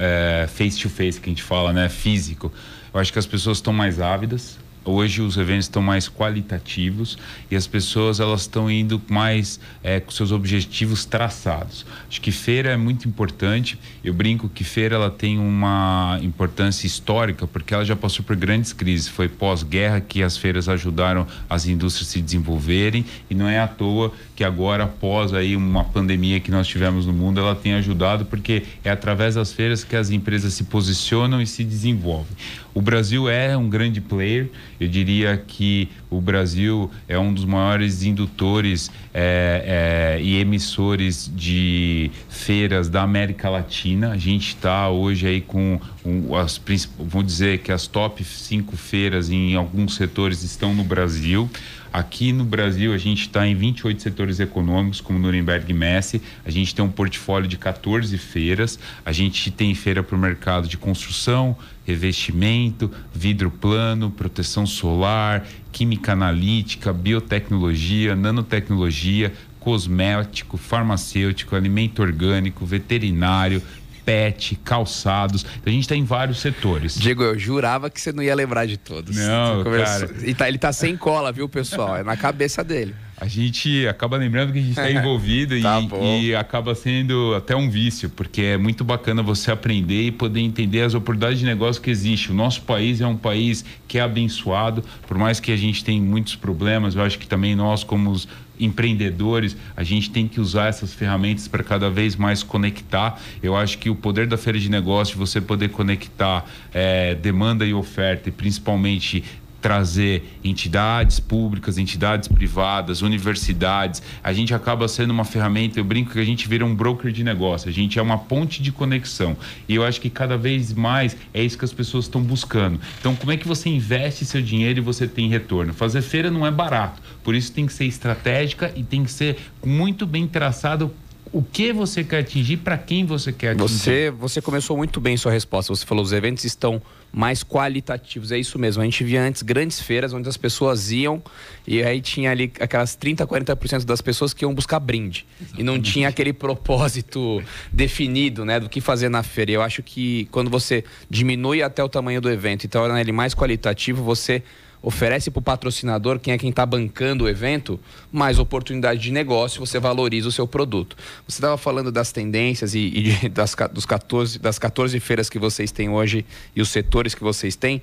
face 0.49 0.79
to 0.79 0.91
face, 0.91 1.19
que 1.21 1.31
a 1.31 1.33
gente 1.33 1.43
fala, 1.43 1.73
né, 1.73 1.89
físico. 1.89 2.53
Eu 2.93 3.01
acho 3.01 3.13
que 3.13 3.19
as 3.19 3.27
pessoas 3.27 3.59
estão 3.59 3.73
mais 3.73 3.99
ávidas, 3.99 4.59
hoje 4.85 5.23
os 5.23 5.37
eventos 5.37 5.67
estão 5.67 5.83
mais 5.83 6.09
qualitativos 6.09 7.19
e 7.51 7.57
as 7.57 7.67
pessoas 7.67 8.21
elas 8.21 8.43
estão 8.43 8.71
indo 8.71 9.01
mais 9.09 9.59
é, 9.83 10.01
com 10.01 10.11
seus 10.11 10.31
objetivos 10.33 11.05
traçados. 11.05 11.87
Acho 12.09 12.21
que 12.21 12.31
feira 12.31 12.71
é 12.71 12.77
muito 12.77 13.09
importante. 13.09 13.79
Eu 14.03 14.13
brinco 14.13 14.49
que 14.49 14.65
feira 14.65 14.97
ela 14.97 15.11
tem 15.11 15.39
uma 15.39 16.19
importância 16.23 16.87
histórica 16.87 17.47
porque 17.47 17.73
ela 17.73 17.85
já 17.85 17.97
passou 17.97 18.25
por 18.25 18.37
grandes 18.37 18.73
crises. 18.73 19.09
Foi 19.09 19.29
pós-guerra 19.29 20.01
que 20.01 20.23
as 20.23 20.37
feiras 20.37 20.69
ajudaram 20.69 21.27
as 21.49 21.67
indústrias 21.67 22.09
a 22.09 22.13
se 22.13 22.21
desenvolverem 22.21 23.05
e 23.31 23.35
não 23.35 23.49
é 23.49 23.59
à 23.59 23.67
toa 23.67 24.13
que 24.37 24.45
agora 24.45 24.85
após 24.85 25.33
aí 25.33 25.57
uma 25.57 25.85
pandemia 25.85 26.41
que 26.41 26.51
nós 26.51 26.67
tivemos 26.67 27.07
no 27.07 27.13
mundo 27.13 27.41
ela 27.41 27.55
tem 27.55 27.75
ajudado 27.75 28.25
porque 28.25 28.65
é 28.83 28.91
através 28.91 29.37
das 29.37 29.53
feiras 29.53 29.85
que 29.85 29.97
as 29.97 30.11
empresas 30.11 30.55
se 30.55 30.65
posicionam 30.65 31.41
e 31.41 31.47
se 31.47 31.65
desenvolvem. 31.65 32.37
O 32.75 32.83
Brasil 32.83 33.29
é 33.29 33.57
um 33.57 33.69
grande 33.69 34.01
player. 34.01 34.51
Eu 34.79 34.89
diria 34.89 35.37
que 35.37 35.89
o 36.11 36.21
Brasil 36.21 36.91
é 37.09 37.19
um 37.19 37.33
dos 37.33 37.45
maiores 37.45 38.03
indutores 38.03 38.91
é, 39.13 40.17
é, 40.19 40.23
e 40.23 40.39
emissores 40.39 41.31
de 41.35 42.11
feiras 42.29 42.89
da 42.89 43.03
América 43.03 43.49
Latina. 43.49 44.11
A 44.11 44.19
gente 44.19 44.49
está 44.49 44.89
hoje 44.89 45.27
aí 45.27 45.41
com 45.41 45.81
um, 46.05 46.35
as 46.37 46.61
vou 46.99 47.23
dizer 47.23 47.59
que 47.59 47.73
as 47.73 47.87
top 47.87 48.23
cinco 48.25 48.77
feiras 48.77 49.31
em 49.31 49.55
alguns 49.55 49.95
setores 49.95 50.43
estão 50.43 50.75
no 50.75 50.85
Brasil. 50.85 51.49
Aqui 51.95 52.33
no 52.33 52.45
Brasil, 52.45 52.93
a 52.93 52.99
gente 52.99 53.21
está 53.21 53.47
em 53.47 53.55
28 53.55 54.03
setores 54.03 54.41
econômicos, 54.41 55.01
como 55.01 55.17
Nuremberg 55.17 55.73
Messi. 55.73 56.21
A 56.45 56.51
gente 56.51 56.75
tem 56.75 56.85
um 56.85 56.91
portfólio 56.91 57.47
de 57.47 57.57
14 57.57 58.19
feiras. 58.19 58.81
A 59.05 59.13
gente 59.13 59.49
tem 59.53 59.73
feira 59.77 60.03
para 60.03 60.17
o 60.17 60.19
mercado 60.19 60.67
de 60.67 60.77
construção, 60.77 61.57
revestimento, 61.87 62.91
vidro 63.15 63.49
plano, 63.49 64.11
proteção 64.11 64.67
solar, 64.67 65.47
química 65.71 66.15
analítica, 66.15 66.93
biotecnologia, 66.93 68.17
nanotecnologia, 68.17 69.33
cosmético, 69.61 70.57
farmacêutico, 70.57 71.55
alimento 71.55 72.03
orgânico, 72.03 72.67
veterinário, 72.67 73.63
pet, 74.05 74.57
calçados. 74.65 75.43
Então, 75.43 75.71
a 75.71 75.71
gente 75.71 75.83
está 75.83 75.97
em 75.97 76.05
vários 76.05 76.41
setores. 76.41 76.95
Diego, 76.97 77.23
eu 77.23 77.39
jurava 77.39 77.89
que 77.91 78.01
você 78.01 78.13
não 78.13 78.23
ia 78.23 78.35
lembrar 78.35 78.67
de 78.67 78.77
todos. 78.77 79.17
Não, 79.17 79.65
cara. 79.65 80.11
E 80.25 80.35
tá, 80.35 80.49
ele 80.49 80.59
tá 80.59 80.73
sem 80.73 80.97
cola, 80.97 81.33
viu, 81.33 81.49
pessoal? 81.49 81.97
É 81.97 82.03
na 82.03 82.17
cabeça 82.17 82.63
dele. 82.63 82.95
A 83.17 83.27
gente 83.27 83.87
acaba 83.87 84.17
lembrando 84.17 84.53
que 84.53 84.59
a 84.59 84.61
gente 84.61 84.71
está 84.71 84.91
envolvido 84.93 85.59
tá 85.63 85.81
e, 86.01 86.27
e, 86.27 86.35
acaba 86.35 86.75
sendo 86.75 87.35
até 87.35 87.55
um 87.55 87.71
vício, 87.71 88.11
porque 88.11 88.43
é 88.43 88.59
muito 88.59 88.83
bacana 88.83 89.23
você 89.23 89.51
aprender 89.51 90.09
e 90.09 90.11
poder 90.11 90.41
entender 90.41 90.83
as 90.83 90.95
oportunidades 90.95 91.39
de 91.39 91.45
negócio 91.45 91.81
que 91.81 91.91
existem. 91.91 92.33
O 92.33 92.37
nosso 92.37 92.63
país 92.63 93.01
é 93.01 93.07
um 93.07 93.17
país 93.17 93.65
que 93.87 93.99
é 93.99 94.03
abençoado, 94.03 94.83
por 95.07 95.17
mais 95.17 95.39
que 95.39 95.53
a 95.53 95.57
gente 95.57 95.85
tenha 95.85 96.03
muitos 96.03 96.35
problemas, 96.35 96.97
eu 96.97 97.03
acho 97.03 97.19
que 97.19 97.27
também 97.27 97.55
nós, 97.55 97.85
como 97.85 98.11
os 98.11 98.27
empreendedores, 98.59 99.57
a 99.77 99.83
gente 99.83 100.11
tem 100.11 100.29
que 100.29 100.41
usar 100.41 100.69
essas 100.69 100.93
ferramentas 100.93 101.49
para 101.49 101.63
cada 101.63 101.91
vez 101.91 102.17
mais 102.17 102.43
conectar. 102.43 103.21
Eu 103.43 103.57
acho 103.57 103.79
que 103.79 103.91
o 103.91 103.95
poder 103.95 104.27
da 104.27 104.37
feira 104.37 104.59
de 104.59 104.71
negócio, 104.71 105.17
você 105.17 105.41
poder 105.41 105.71
conectar 105.71 106.45
é, 106.73 107.15
demanda 107.15 107.65
e 107.65 107.75
oferta, 107.75 108.29
e 108.29 108.33
principalmente 108.33 109.25
trazer 109.65 110.39
entidades 110.45 111.19
públicas, 111.19 111.79
entidades 111.79 112.29
privadas, 112.29 113.01
universidades. 113.01 114.03
A 114.23 114.31
gente 114.31 114.53
acaba 114.53 114.87
sendo 114.87 115.11
uma 115.11 115.25
ferramenta, 115.25 115.81
eu 115.81 115.85
brinco 115.85 116.13
que 116.13 116.19
a 116.19 116.25
gente 116.25 116.47
vira 116.47 116.67
um 116.67 116.75
broker 116.75 117.11
de 117.11 117.25
negócio, 117.25 117.71
a 117.71 117.73
gente 117.73 117.99
é 117.99 118.03
uma 118.03 118.19
ponte 118.19 118.63
de 118.63 118.71
conexão. 118.71 119.35
E 119.67 119.75
eu 119.75 119.83
acho 119.83 120.03
que 120.03 120.11
cada 120.11 120.37
vez 120.37 120.75
mais 120.75 121.17
é 121.33 121.43
isso 121.43 121.57
que 121.57 121.65
as 121.65 121.73
pessoas 121.73 122.05
estão 122.05 122.21
buscando. 122.21 122.79
Então, 123.01 123.17
como 123.17 123.33
é 123.33 123.39
que 123.39 123.49
você 123.49 123.71
investe 123.71 124.27
seu 124.27 124.43
dinheiro 124.43 124.81
e 124.81 124.83
você 124.83 125.09
tem 125.09 125.31
retorno? 125.31 125.73
Fazer 125.73 126.03
feira 126.03 126.31
não 126.31 126.47
é 126.47 126.51
barato, 126.51 127.01
por 127.25 127.35
isso 127.35 127.51
tem 127.51 127.67
que 127.67 127.73
ser 127.73 127.87
estratégica 127.87 128.71
e 128.77 128.85
tem 128.85 129.03
que 129.03 129.11
ser 129.11 129.39
muito 129.65 130.07
bem 130.07 130.29
traçado 130.29 130.93
o 131.35 131.43
que 131.43 131.73
você 131.73 132.05
quer 132.05 132.21
atingir, 132.21 132.59
para 132.59 132.79
quem 132.79 133.05
você 133.05 133.33
quer 133.33 133.51
atingir. 133.51 133.67
Você, 133.67 134.11
você 134.11 134.41
começou 134.41 134.77
muito 134.77 135.01
bem 135.01 135.17
sua 135.17 135.33
resposta. 135.33 135.75
Você 135.75 135.85
falou 135.85 136.05
os 136.05 136.13
eventos 136.13 136.45
estão 136.45 136.81
mais 137.13 137.43
qualitativos. 137.43 138.31
É 138.31 138.39
isso 138.39 138.57
mesmo. 138.57 138.81
A 138.81 138.85
gente 138.85 139.03
via 139.03 139.21
antes 139.21 139.43
grandes 139.43 139.81
feiras 139.81 140.13
onde 140.13 140.29
as 140.29 140.37
pessoas 140.37 140.93
iam 140.93 141.21
e 141.67 141.83
aí 141.83 142.01
tinha 142.01 142.31
ali 142.31 142.53
aquelas 142.61 142.95
30, 142.95 143.27
40% 143.27 143.85
das 143.85 144.01
pessoas 144.01 144.33
que 144.33 144.45
iam 144.45 144.55
buscar 144.55 144.79
brinde. 144.79 145.27
Exatamente. 145.41 145.61
E 145.61 145.65
não 145.65 145.81
tinha 145.81 146.09
aquele 146.09 146.33
propósito 146.33 147.43
definido, 147.73 148.45
né, 148.45 148.61
do 148.61 148.69
que 148.69 148.81
fazer 148.81 149.09
na 149.09 149.25
feira. 149.25 149.51
E 149.51 149.55
eu 149.55 149.63
acho 149.63 149.83
que 149.83 150.29
quando 150.31 150.49
você 150.49 150.85
diminui 151.11 151.63
até 151.65 151.83
o 151.83 151.89
tamanho 151.89 152.21
do 152.21 152.31
evento 152.31 152.63
e 152.63 152.69
torna 152.69 153.01
ele 153.01 153.11
mais 153.11 153.35
qualitativo, 153.35 154.05
você 154.05 154.41
oferece 154.85 155.31
para 155.31 155.41
o 155.41 155.43
patrocinador, 155.43 156.21
quem 156.21 156.35
é 156.35 156.39
quem 156.39 156.51
está 156.51 156.67
bancando 156.67 157.25
o 157.25 157.29
evento, 157.29 157.81
mais 158.13 158.39
oportunidade 158.39 159.01
de 159.01 159.11
negócio, 159.11 159.59
você 159.59 159.81
valoriza 159.81 160.29
o 160.29 160.33
seu 160.33 160.47
produto. 160.47 160.95
Você 161.27 161.39
estava 161.39 161.57
falando 161.57 161.91
das 161.91 162.13
tendências 162.13 162.75
e, 162.75 163.15
e 163.25 163.29
das, 163.33 163.57
dos 163.73 163.87
14, 163.87 164.39
das 164.39 164.59
14 164.59 165.01
feiras 165.01 165.31
que 165.31 165.39
vocês 165.39 165.73
têm 165.73 165.89
hoje 165.89 166.27
e 166.55 166.61
os 166.61 166.69
setores 166.69 167.15
que 167.15 167.25
vocês 167.25 167.57
têm. 167.57 167.81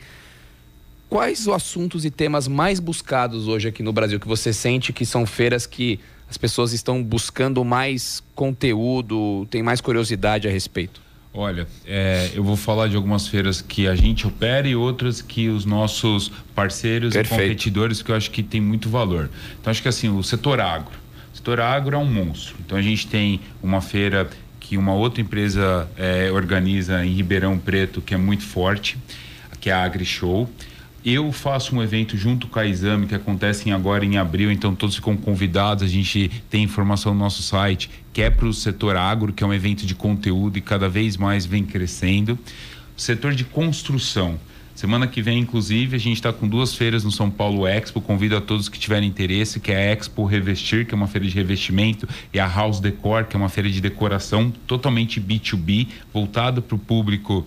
Quais 1.10 1.42
os 1.42 1.50
assuntos 1.50 2.06
e 2.06 2.12
temas 2.12 2.48
mais 2.48 2.80
buscados 2.80 3.48
hoje 3.48 3.68
aqui 3.68 3.82
no 3.82 3.92
Brasil 3.92 4.20
que 4.20 4.28
você 4.28 4.54
sente 4.54 4.94
que 4.94 5.06
são 5.06 5.26
feiras 5.26 5.66
que 5.66 6.00
as 6.30 6.38
pessoas 6.38 6.72
estão 6.72 7.04
buscando 7.04 7.66
mais 7.66 8.24
conteúdo, 8.36 9.46
tem 9.50 9.64
mais 9.64 9.82
curiosidade 9.82 10.48
a 10.48 10.52
respeito? 10.52 11.02
Olha, 11.34 11.66
é, 11.86 12.30
eu 12.34 12.44
vou 12.44 12.58
falar 12.58 12.90
de 12.90 12.96
algumas 12.96 13.28
feiras 13.28 13.62
que 13.62 13.88
a 13.88 13.96
gente 13.96 14.28
opera 14.28 14.68
e 14.68 14.76
outras 14.76 15.22
que 15.22 15.48
os 15.48 15.64
nossos 15.64 16.30
parceiros 16.54 17.14
Perfeito. 17.14 17.42
e 17.42 17.44
competidores 17.44 18.02
que 18.02 18.12
eu 18.12 18.16
acho 18.16 18.30
que 18.32 18.44
tem 18.44 18.60
muito 18.60 18.90
valor. 18.90 19.30
Então 19.60 19.72
acho 19.72 19.82
que 19.82 19.88
assim, 19.88 20.10
o 20.10 20.22
setor 20.22 20.60
agro. 20.60 20.94
O 21.34 21.38
setor 21.38 21.62
agro 21.62 21.96
é 21.96 22.00
um 22.00 22.06
monstro. 22.06 22.58
Então 22.60 22.78
a 22.78 22.82
gente 22.82 23.08
tem 23.08 23.40
uma 23.64 23.80
feira 23.80 24.30
que 24.60 24.76
uma 24.76 24.94
outra 24.94 25.22
empresa 25.22 25.90
é, 25.98 26.30
organiza 26.32 27.06
em 27.06 27.14
Ribeirão 27.14 27.58
Preto 27.58 28.02
que 28.02 28.14
é 28.14 28.18
muito 28.18 28.44
forte, 28.44 28.98
que 29.62 29.70
é 29.70 29.74
a 29.74 29.84
Agri 29.84 30.06
Show. 30.06 30.50
Eu 31.04 31.32
faço 31.32 31.76
um 31.76 31.82
evento 31.82 32.16
junto 32.16 32.48
com 32.48 32.60
a 32.60 32.68
Exame 32.68 33.08
que 33.08 33.16
acontece 33.16 33.72
agora 33.72 34.06
em 34.06 34.18
abril, 34.18 34.52
então 34.52 34.76
todos 34.76 34.96
ficam 34.96 35.18
convidados. 35.18 35.84
A 35.84 35.88
gente 35.88 36.30
tem 36.48 36.64
informação 36.64 37.12
no 37.12 37.20
nosso 37.20 37.42
site, 37.42 37.90
que 38.14 38.22
é 38.22 38.30
para 38.30 38.46
o 38.46 38.54
setor 38.54 38.96
agro, 38.96 39.34
que 39.34 39.44
é 39.44 39.48
um 39.48 39.54
evento 39.54 39.84
de 39.84 39.96
conteúdo 39.96 40.60
e 40.60 40.62
cada 40.62 40.88
vez 40.88 41.18
mais 41.18 41.44
vem 41.44 41.66
crescendo. 41.66 42.38
Setor 42.96 43.34
de 43.34 43.44
construção. 43.44 44.40
Semana 44.76 45.08
que 45.08 45.24
vem, 45.24 45.40
inclusive, 45.40 45.96
a 45.96 46.00
gente 46.00 46.18
está 46.18 46.32
com 46.32 46.48
duas 46.48 46.76
feiras 46.76 47.04
no 47.04 47.12
São 47.12 47.32
Paulo 47.32 47.68
Expo. 47.68 48.00
Convido 48.00 48.38
a 48.38 48.42
todos 48.42 48.70
que 48.70 48.80
tiverem 48.80 49.10
interesse, 49.10 49.60
que 49.60 49.72
é 49.72 49.76
a 49.76 49.94
Expo 49.94 50.24
Revestir, 50.26 50.86
que 50.86 50.94
é 50.94 50.96
uma 50.96 51.08
feira 51.08 51.28
de 51.28 51.34
revestimento, 51.34 52.08
e 52.32 52.40
a 52.40 52.48
House 52.48 52.80
Decor, 52.80 53.26
que 53.26 53.36
é 53.36 53.40
uma 53.40 53.50
feira 53.50 53.70
de 53.70 53.82
decoração 53.82 54.52
totalmente 54.68 55.20
B2B, 55.20 55.88
voltada 56.14 56.62
para 56.62 56.76
o 56.76 56.80
público 56.80 57.46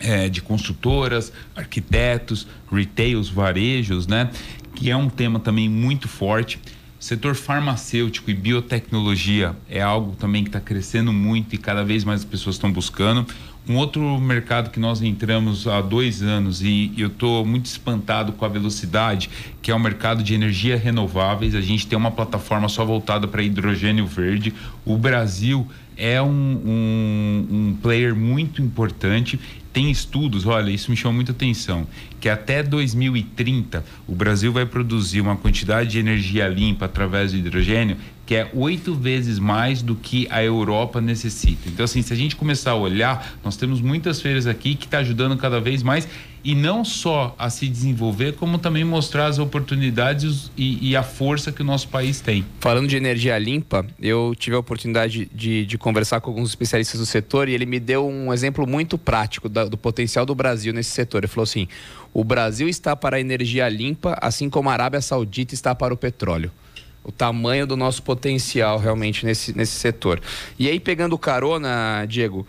é, 0.00 0.28
de 0.28 0.40
construtoras, 0.40 1.32
arquitetos, 1.54 2.46
retails, 2.70 3.28
varejos, 3.28 4.06
né? 4.06 4.30
Que 4.74 4.90
é 4.90 4.96
um 4.96 5.08
tema 5.08 5.38
também 5.38 5.68
muito 5.68 6.08
forte. 6.08 6.58
Setor 6.98 7.34
farmacêutico 7.34 8.30
e 8.30 8.34
biotecnologia 8.34 9.54
é 9.68 9.80
algo 9.80 10.16
também 10.16 10.42
que 10.42 10.48
está 10.48 10.60
crescendo 10.60 11.12
muito 11.12 11.54
e 11.54 11.58
cada 11.58 11.84
vez 11.84 12.04
mais 12.04 12.20
as 12.20 12.24
pessoas 12.24 12.56
estão 12.56 12.72
buscando. 12.72 13.26
Um 13.68 13.76
outro 13.76 14.18
mercado 14.20 14.70
que 14.70 14.78
nós 14.78 15.02
entramos 15.02 15.66
há 15.66 15.80
dois 15.80 16.22
anos 16.22 16.62
e 16.62 16.92
eu 16.96 17.08
estou 17.08 17.44
muito 17.44 17.66
espantado 17.66 18.32
com 18.32 18.44
a 18.44 18.48
velocidade, 18.48 19.28
que 19.60 19.72
é 19.72 19.74
o 19.74 19.78
mercado 19.78 20.22
de 20.22 20.34
energia 20.34 20.76
renováveis. 20.76 21.54
A 21.54 21.60
gente 21.60 21.86
tem 21.86 21.98
uma 21.98 22.12
plataforma 22.12 22.68
só 22.68 22.84
voltada 22.84 23.26
para 23.26 23.42
hidrogênio 23.42 24.06
verde. 24.06 24.54
O 24.84 24.96
Brasil 24.96 25.66
é 25.96 26.22
um, 26.22 26.28
um, 26.28 27.46
um 27.50 27.76
player 27.82 28.14
muito 28.14 28.62
importante 28.62 29.40
tem 29.76 29.90
estudos, 29.90 30.46
olha, 30.46 30.70
isso 30.70 30.90
me 30.90 30.96
chama 30.96 31.16
muita 31.16 31.32
atenção, 31.32 31.86
que 32.18 32.30
até 32.30 32.62
2030 32.62 33.84
o 34.06 34.14
Brasil 34.14 34.50
vai 34.50 34.64
produzir 34.64 35.20
uma 35.20 35.36
quantidade 35.36 35.90
de 35.90 35.98
energia 35.98 36.48
limpa 36.48 36.86
através 36.86 37.32
do 37.32 37.36
hidrogênio 37.36 37.98
que 38.26 38.34
é 38.34 38.50
oito 38.52 38.92
vezes 38.92 39.38
mais 39.38 39.80
do 39.80 39.94
que 39.94 40.26
a 40.30 40.42
Europa 40.42 41.00
necessita. 41.00 41.68
Então, 41.68 41.84
assim, 41.84 42.02
se 42.02 42.12
a 42.12 42.16
gente 42.16 42.34
começar 42.34 42.72
a 42.72 42.74
olhar, 42.74 43.38
nós 43.44 43.56
temos 43.56 43.80
muitas 43.80 44.20
feiras 44.20 44.48
aqui 44.48 44.74
que 44.74 44.84
está 44.84 44.98
ajudando 44.98 45.36
cada 45.36 45.60
vez 45.60 45.80
mais 45.80 46.08
e 46.42 46.54
não 46.54 46.84
só 46.84 47.34
a 47.38 47.50
se 47.50 47.68
desenvolver, 47.68 48.34
como 48.34 48.58
também 48.58 48.84
mostrar 48.84 49.26
as 49.26 49.38
oportunidades 49.38 50.50
e, 50.56 50.90
e, 50.90 50.96
a 50.96 51.02
força 51.02 51.50
que 51.50 51.60
o 51.60 51.64
nosso 51.64 51.88
país 51.88 52.20
tem. 52.20 52.44
Falando 52.60 52.86
de 52.86 52.96
energia 52.96 53.36
limpa, 53.36 53.84
eu 54.00 54.32
tive 54.38 54.54
a 54.54 54.58
oportunidade 54.60 55.28
de, 55.32 55.66
de 55.66 55.78
conversar 55.78 56.20
com 56.20 56.30
alguns 56.30 56.50
especialistas 56.50 57.00
do 57.00 57.06
setor 57.06 57.48
e 57.48 57.52
ele 57.52 57.66
me 57.66 57.80
deu 57.80 58.08
um 58.08 58.32
exemplo 58.32 58.64
muito 58.64 58.96
prático 58.96 59.48
da, 59.48 59.64
do 59.64 59.76
potencial 59.76 60.24
do 60.24 60.36
Brasil 60.36 60.72
nesse 60.72 60.90
setor. 60.90 61.18
Ele 61.18 61.26
falou 61.26 61.44
assim: 61.44 61.66
o 62.14 62.22
Brasil 62.22 62.68
está 62.68 62.94
para 62.94 63.16
a 63.16 63.20
energia 63.20 63.68
limpa, 63.68 64.16
assim 64.20 64.48
como 64.48 64.70
a 64.70 64.72
Arábia 64.72 65.00
Saudita 65.00 65.52
está 65.52 65.74
para 65.74 65.92
o 65.92 65.96
petróleo 65.96 66.52
o 67.06 67.12
tamanho 67.12 67.66
do 67.68 67.76
nosso 67.76 68.02
potencial 68.02 68.78
realmente 68.78 69.24
nesse, 69.24 69.56
nesse 69.56 69.78
setor. 69.78 70.20
E 70.58 70.68
aí, 70.68 70.80
pegando 70.80 71.16
carona, 71.16 72.04
Diego, 72.08 72.44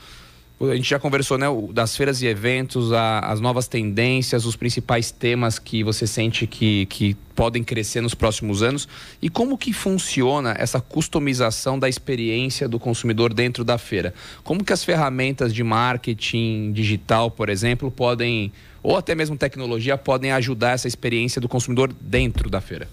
a 0.60 0.76
gente 0.76 0.90
já 0.90 0.98
conversou 0.98 1.38
né, 1.38 1.46
das 1.72 1.96
feiras 1.96 2.20
e 2.24 2.26
eventos, 2.26 2.92
a, 2.92 3.20
as 3.20 3.40
novas 3.40 3.68
tendências, 3.68 4.44
os 4.44 4.56
principais 4.56 5.12
temas 5.12 5.60
que 5.60 5.84
você 5.84 6.08
sente 6.08 6.48
que, 6.48 6.88
que 6.88 7.16
podem 7.36 7.64
crescer 7.64 8.02
nos 8.02 8.16
próximos 8.16 8.64
anos 8.64 8.88
e 9.22 9.30
como 9.30 9.56
que 9.56 9.72
funciona 9.72 10.56
essa 10.58 10.82
customização 10.82 11.78
da 11.78 11.88
experiência 11.88 12.68
do 12.68 12.80
consumidor 12.80 13.36
dentro 13.36 13.64
da 13.64 13.78
feira. 13.78 14.12
Como 14.44 14.64
que 14.64 14.74
as 14.74 14.84
ferramentas 14.84 15.54
de 15.54 15.64
marketing 15.64 16.72
digital, 16.72 17.30
por 17.30 17.48
exemplo, 17.50 17.92
podem, 17.92 18.52
ou 18.82 18.98
até 18.98 19.14
mesmo 19.14 19.38
tecnologia, 19.38 19.96
podem 19.96 20.32
ajudar 20.32 20.72
essa 20.72 20.88
experiência 20.88 21.40
do 21.40 21.48
consumidor 21.48 21.94
dentro 22.02 22.50
da 22.50 22.60
feira? 22.60 22.88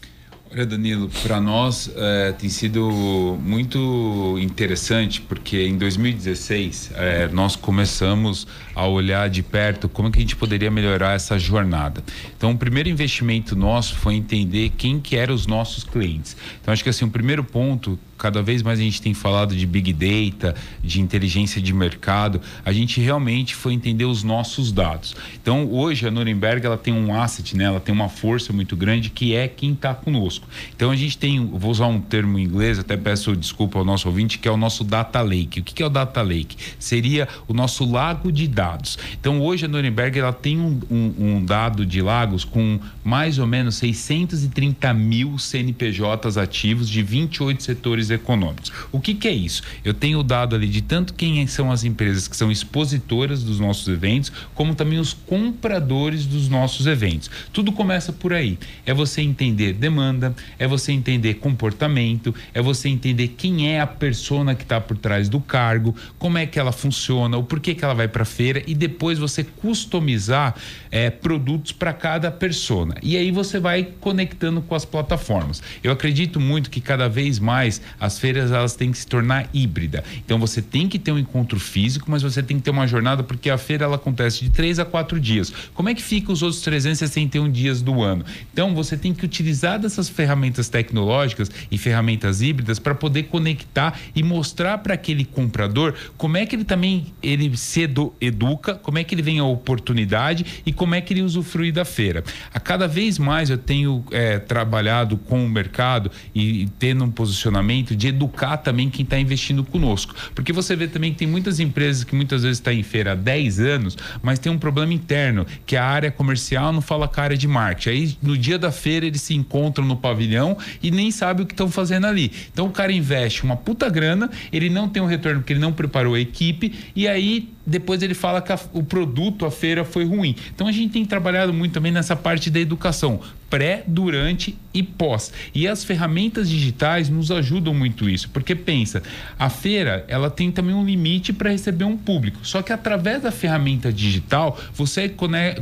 Olha, 0.55 0.65
Danilo, 0.65 1.11
para 1.25 1.41
nós 1.41 1.91
é, 1.97 2.31
tem 2.31 2.49
sido 2.49 3.37
muito 3.43 4.39
interessante 4.41 5.21
porque 5.21 5.67
em 5.67 5.77
2016 5.77 6.93
é, 6.95 7.27
nós 7.27 7.57
começamos 7.57 8.47
a 8.73 8.87
olhar 8.87 9.29
de 9.29 9.43
perto 9.43 9.89
como 9.89 10.13
que 10.13 10.19
a 10.19 10.21
gente 10.21 10.37
poderia 10.37 10.71
melhorar 10.71 11.15
essa 11.15 11.37
jornada. 11.41 12.05
Então, 12.37 12.53
o 12.53 12.57
primeiro 12.57 12.89
investimento 12.89 13.57
nosso 13.57 13.97
foi 13.97 14.15
entender 14.15 14.71
quem 14.79 15.01
que 15.01 15.17
eram 15.17 15.35
os 15.35 15.45
nossos 15.45 15.83
clientes. 15.83 16.37
Então, 16.63 16.73
acho 16.73 16.85
que 16.85 16.91
assim, 16.91 17.05
o 17.05 17.11
primeiro 17.11 17.43
ponto 17.43 17.99
cada 18.25 18.41
vez 18.41 18.63
mais 18.63 18.81
a 18.81 18.83
gente 18.83 19.03
tem 19.03 19.13
falado 19.13 19.55
de 19.55 19.67
big 19.67 19.93
data, 19.93 20.55
de 20.83 20.99
inteligência 20.99 21.61
de 21.61 21.75
mercado, 21.75 22.41
a 22.65 22.73
gente 22.73 22.99
realmente 22.99 23.55
foi 23.55 23.75
entender 23.75 24.07
os 24.07 24.23
nossos 24.23 24.73
dados. 24.73 25.15
Então, 25.43 25.71
hoje 25.71 26.09
a 26.09 26.11
Nuremberg 26.11 26.65
ela 26.65 26.79
tem 26.79 26.95
um 26.95 27.15
asset, 27.15 27.55
né? 27.55 27.65
Ela 27.65 27.81
tem 27.81 27.95
uma 27.95 28.09
força 28.09 28.51
muito 28.51 28.75
grande 28.75 29.11
que 29.11 29.35
é 29.35 29.47
quem 29.47 29.75
está 29.75 29.95
conosco. 29.95 30.49
Então, 30.75 30.91
a 30.91 30.97
gente 30.97 31.19
tem, 31.19 31.47
vou 31.47 31.71
usar 31.71 31.87
um 31.87 32.01
termo 32.01 32.39
em 32.39 32.45
inglês, 32.45 32.79
até 32.79 32.97
peço 32.97 33.37
desculpa 33.37 33.79
ao 33.79 33.85
nosso 33.85 34.09
ouvinte, 34.09 34.39
que 34.39 34.49
é 34.49 34.51
o 34.51 34.57
nosso 34.57 34.83
data 34.83 35.21
lake. 35.21 35.61
O 35.61 35.63
que 35.63 35.83
é 35.83 35.87
o 35.87 35.91
data 35.91 36.23
lake? 36.23 36.57
Seria 36.79 37.29
o 37.47 37.53
nosso 37.53 37.85
lago 37.85 38.33
de 38.33 38.49
dados. 38.49 38.99
Então, 39.21 39.39
hoje 39.43 39.67
a 39.67 39.69
Nuremberg 39.69 40.19
ela 40.19 40.33
tem 40.33 40.59
um, 40.59 40.81
um, 40.91 41.15
um 41.19 41.45
dado 41.45 41.85
de 41.85 42.01
lagos 42.01 42.43
com 42.43 42.81
mais 43.05 43.39
ou 43.39 43.47
menos 43.47 43.75
630 43.75 44.95
mil 44.95 45.39
CNPJs 45.39 46.39
ativos 46.39 46.89
de 46.89 47.03
28 47.03 47.63
setores 47.63 48.14
econômicos. 48.15 48.73
O 48.91 49.01
que, 49.01 49.15
que 49.15 49.29
é 49.29 49.33
isso? 49.33 49.63
Eu 49.85 49.93
tenho 49.93 50.23
dado 50.23 50.55
ali 50.55 50.69
de 50.69 50.83
tanto 50.83 51.15
quem 51.15 51.47
são 51.47 51.71
as 51.71 51.85
empresas 51.85 52.27
que 52.29 52.37
são 52.37 52.51
expositoras 52.51 53.43
dos 53.43 53.61
nossos 53.61 53.89
eventos, 53.89 54.33
como 54.55 54.75
também 54.75 54.99
os 54.99 55.13
compradores 55.13 56.27
dos 56.27 56.49
nossos 56.49 56.87
eventos. 56.87 57.31
Tudo 57.53 57.73
começa 57.73 58.13
por 58.13 58.33
aí. 58.33 58.59
É 58.87 58.95
você 58.95 59.21
entender 59.21 59.73
demanda, 59.73 60.35
é 60.59 60.67
você 60.67 60.93
entender 60.93 61.35
comportamento, 61.35 62.35
é 62.53 62.63
você 62.63 62.89
entender 62.89 63.29
quem 63.29 63.69
é 63.71 63.81
a 63.81 63.87
persona 63.87 64.55
que 64.55 64.63
está 64.63 64.81
por 64.81 64.97
trás 64.97 65.29
do 65.29 65.41
cargo, 65.41 65.95
como 66.19 66.39
é 66.39 66.47
que 66.47 66.59
ela 66.59 66.73
funciona, 66.73 67.37
o 67.37 67.43
porquê 67.43 67.75
que 67.75 67.85
ela 67.85 67.95
vai 67.95 68.09
para 68.09 68.23
a 68.23 68.27
feira 68.27 68.63
e 68.67 68.75
depois 68.75 69.19
você 69.19 69.45
customizar 69.45 70.55
é, 70.91 71.11
produtos 71.11 71.73
para 71.73 71.93
cada 71.93 72.31
persona. 72.31 72.95
E 73.03 73.17
aí 73.17 73.31
você 73.31 73.59
vai 73.59 73.85
conectando 74.01 74.63
com 74.63 74.75
as 74.75 74.85
plataformas. 74.85 75.63
Eu 75.83 75.93
acredito 75.93 76.39
muito 76.41 76.71
que 76.71 76.81
cada 76.81 77.09
vez 77.09 77.39
mais 77.39 77.81
as 77.99 78.19
feiras 78.19 78.51
elas 78.51 78.75
têm 78.75 78.91
que 78.91 78.99
se 78.99 79.07
tornar 79.07 79.49
híbrida. 79.53 80.05
Então 80.25 80.39
você 80.39 80.61
tem 80.61 80.89
que 80.89 80.99
ter 80.99 81.13
um 81.13 81.19
encontro 81.19 81.59
físico, 81.59 82.11
mas 82.11 82.23
você 82.23 82.43
tem 82.43 82.57
que 82.57 82.63
ter 82.63 82.71
uma 82.71 82.87
jornada 82.87 83.23
porque 83.23 83.51
a 83.51 83.59
feira 83.59 83.85
ela 83.85 83.97
acontece 83.97 84.45
de 84.45 84.51
três 84.51 84.79
a 84.79 84.85
quatro 84.85 85.21
dias. 85.21 85.53
Como 85.75 85.89
é 85.89 85.95
que 85.95 86.03
fica 86.03 86.33
os 86.33 86.43
outros 86.43 86.63
361 86.63 87.51
dias 87.51 87.83
do 87.83 88.03
ano? 88.03 88.25
Então 88.53 88.75
você 88.75 88.97
tem 88.97 89.13
que 89.13 89.25
utilizar 89.25 89.79
dessas 89.79 90.09
ferramentas 90.09 90.69
tecnológicas 90.69 91.51
e 91.71 91.79
ferramentas 91.79 92.41
híbridas 92.41 92.79
para 92.79 92.95
poder 92.95 93.25
conectar 93.25 93.99
e 94.15 94.23
mostrar 94.23 94.79
para 94.79 94.95
aquele 94.95 95.25
comprador 95.25 95.95
como 96.17 96.37
é 96.37 96.47
que 96.47 96.57
ele 96.57 96.65
também 96.65 97.07
ele 97.23 97.57
se 97.57 97.83
edu 97.83 98.13
educa, 98.21 98.75
como 98.75 98.99
é 98.99 99.05
que 99.05 99.15
ele 99.15 99.23
vem 99.23 99.39
a 99.39 99.45
oportunidade 99.45 100.63
e 100.65 100.73
como 100.73 100.95
é 100.95 101.01
que 101.01 101.13
ele 101.13 101.23
usufrui 101.23 101.73
da 101.73 101.85
feira. 101.85 102.23
A 102.53 102.61
cada 102.61 102.87
vez 102.87 103.19
mais 103.19 103.51
eu 103.51 103.59
tenho 103.59 104.05
é, 104.11 104.39
trabalhado 104.39 105.17
com 105.17 105.45
o 105.45 105.49
mercado 105.49 106.11
e, 106.35 106.63
e 106.63 106.69
tendo 106.79 107.05
um 107.05 107.11
posicionamento 107.11 107.84
de 107.93 108.09
educar 108.09 108.59
também 108.59 108.89
quem 108.89 109.03
está 109.03 109.19
investindo 109.19 109.65
conosco. 109.65 110.15
Porque 110.33 110.53
você 110.53 110.77
vê 110.77 110.87
também 110.87 111.11
que 111.11 111.19
tem 111.19 111.27
muitas 111.27 111.59
empresas 111.59 112.05
que 112.05 112.15
muitas 112.15 112.43
vezes 112.43 112.59
estão 112.59 112.73
tá 112.73 112.79
em 112.79 112.85
feira 112.85 113.13
há 113.13 113.15
10 113.17 113.59
anos, 113.59 113.99
mas 114.23 114.39
tem 114.39 114.53
um 114.53 114.59
problema 114.59 114.95
interno, 114.95 115.45
que 115.67 115.77
a 115.77 115.85
área 115.85 116.13
comercial 116.13 116.73
não 116.73 116.81
fala 116.81 117.09
com 117.09 117.21
a 117.21 117.25
área 117.25 117.37
de 117.37 117.49
marketing. 117.49 117.89
Aí 117.89 118.17
no 118.23 118.39
dia 118.39 118.57
da 118.57 118.71
feira 118.71 119.07
eles 119.07 119.23
se 119.23 119.35
encontram 119.35 119.85
no 119.85 119.97
pavilhão 119.97 120.57
e 120.81 120.93
nem 120.93 121.11
sabe 121.11 121.43
o 121.43 121.47
que 121.47 121.53
estão 121.53 121.69
fazendo 121.69 122.07
ali. 122.07 122.31
Então 122.53 122.67
o 122.67 122.71
cara 122.71 122.93
investe 122.93 123.43
uma 123.43 123.57
puta 123.57 123.89
grana, 123.89 124.31
ele 124.53 124.71
não 124.71 124.89
tem 124.89 125.03
um 125.03 125.07
retorno 125.07 125.41
porque 125.41 125.53
ele 125.53 125.61
não 125.61 125.73
preparou 125.73 126.15
a 126.15 126.21
equipe 126.21 126.73
e 126.95 127.09
aí 127.09 127.49
depois 127.67 128.03
ele 128.03 128.15
fala 128.15 128.43
que 128.43 128.53
a, 128.53 128.59
o 128.73 128.83
produto, 128.83 129.47
a 129.47 129.51
feira 129.51 129.85
foi 129.85 130.05
ruim. 130.05 130.37
Então 130.55 130.67
a 130.67 130.73
gente 130.73 130.93
tem 130.93 131.05
trabalhado 131.05 131.53
muito 131.53 131.73
também 131.73 131.91
nessa 131.91 132.15
parte 132.15 132.51
da 132.51 132.61
educação, 132.61 133.21
pré, 133.55 133.85
durante 133.87 134.59
e 134.75 134.83
pós. 134.83 135.33
E 135.55 135.69
as 135.69 135.85
ferramentas 135.85 136.51
digitais 136.51 137.09
nos 137.09 137.31
ajudam 137.31 137.73
muito 137.73 138.11
isso, 138.11 138.29
porque 138.31 138.53
pensa, 138.53 139.01
a 139.39 139.49
feira, 139.49 140.05
ela 140.09 140.29
tem 140.29 140.51
também 140.51 140.75
um 140.75 140.85
limite 140.85 141.33
para 141.33 141.51
receber 141.51 141.85
um 141.85 141.97
público. 141.97 142.41
Só 142.43 142.63
que 142.63 142.73
através 142.73 143.23
da 143.23 143.31
ferramenta 143.31 143.93
digital, 143.93 144.59
você 144.75 145.09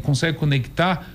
consegue 0.02 0.38
conectar 0.38 1.06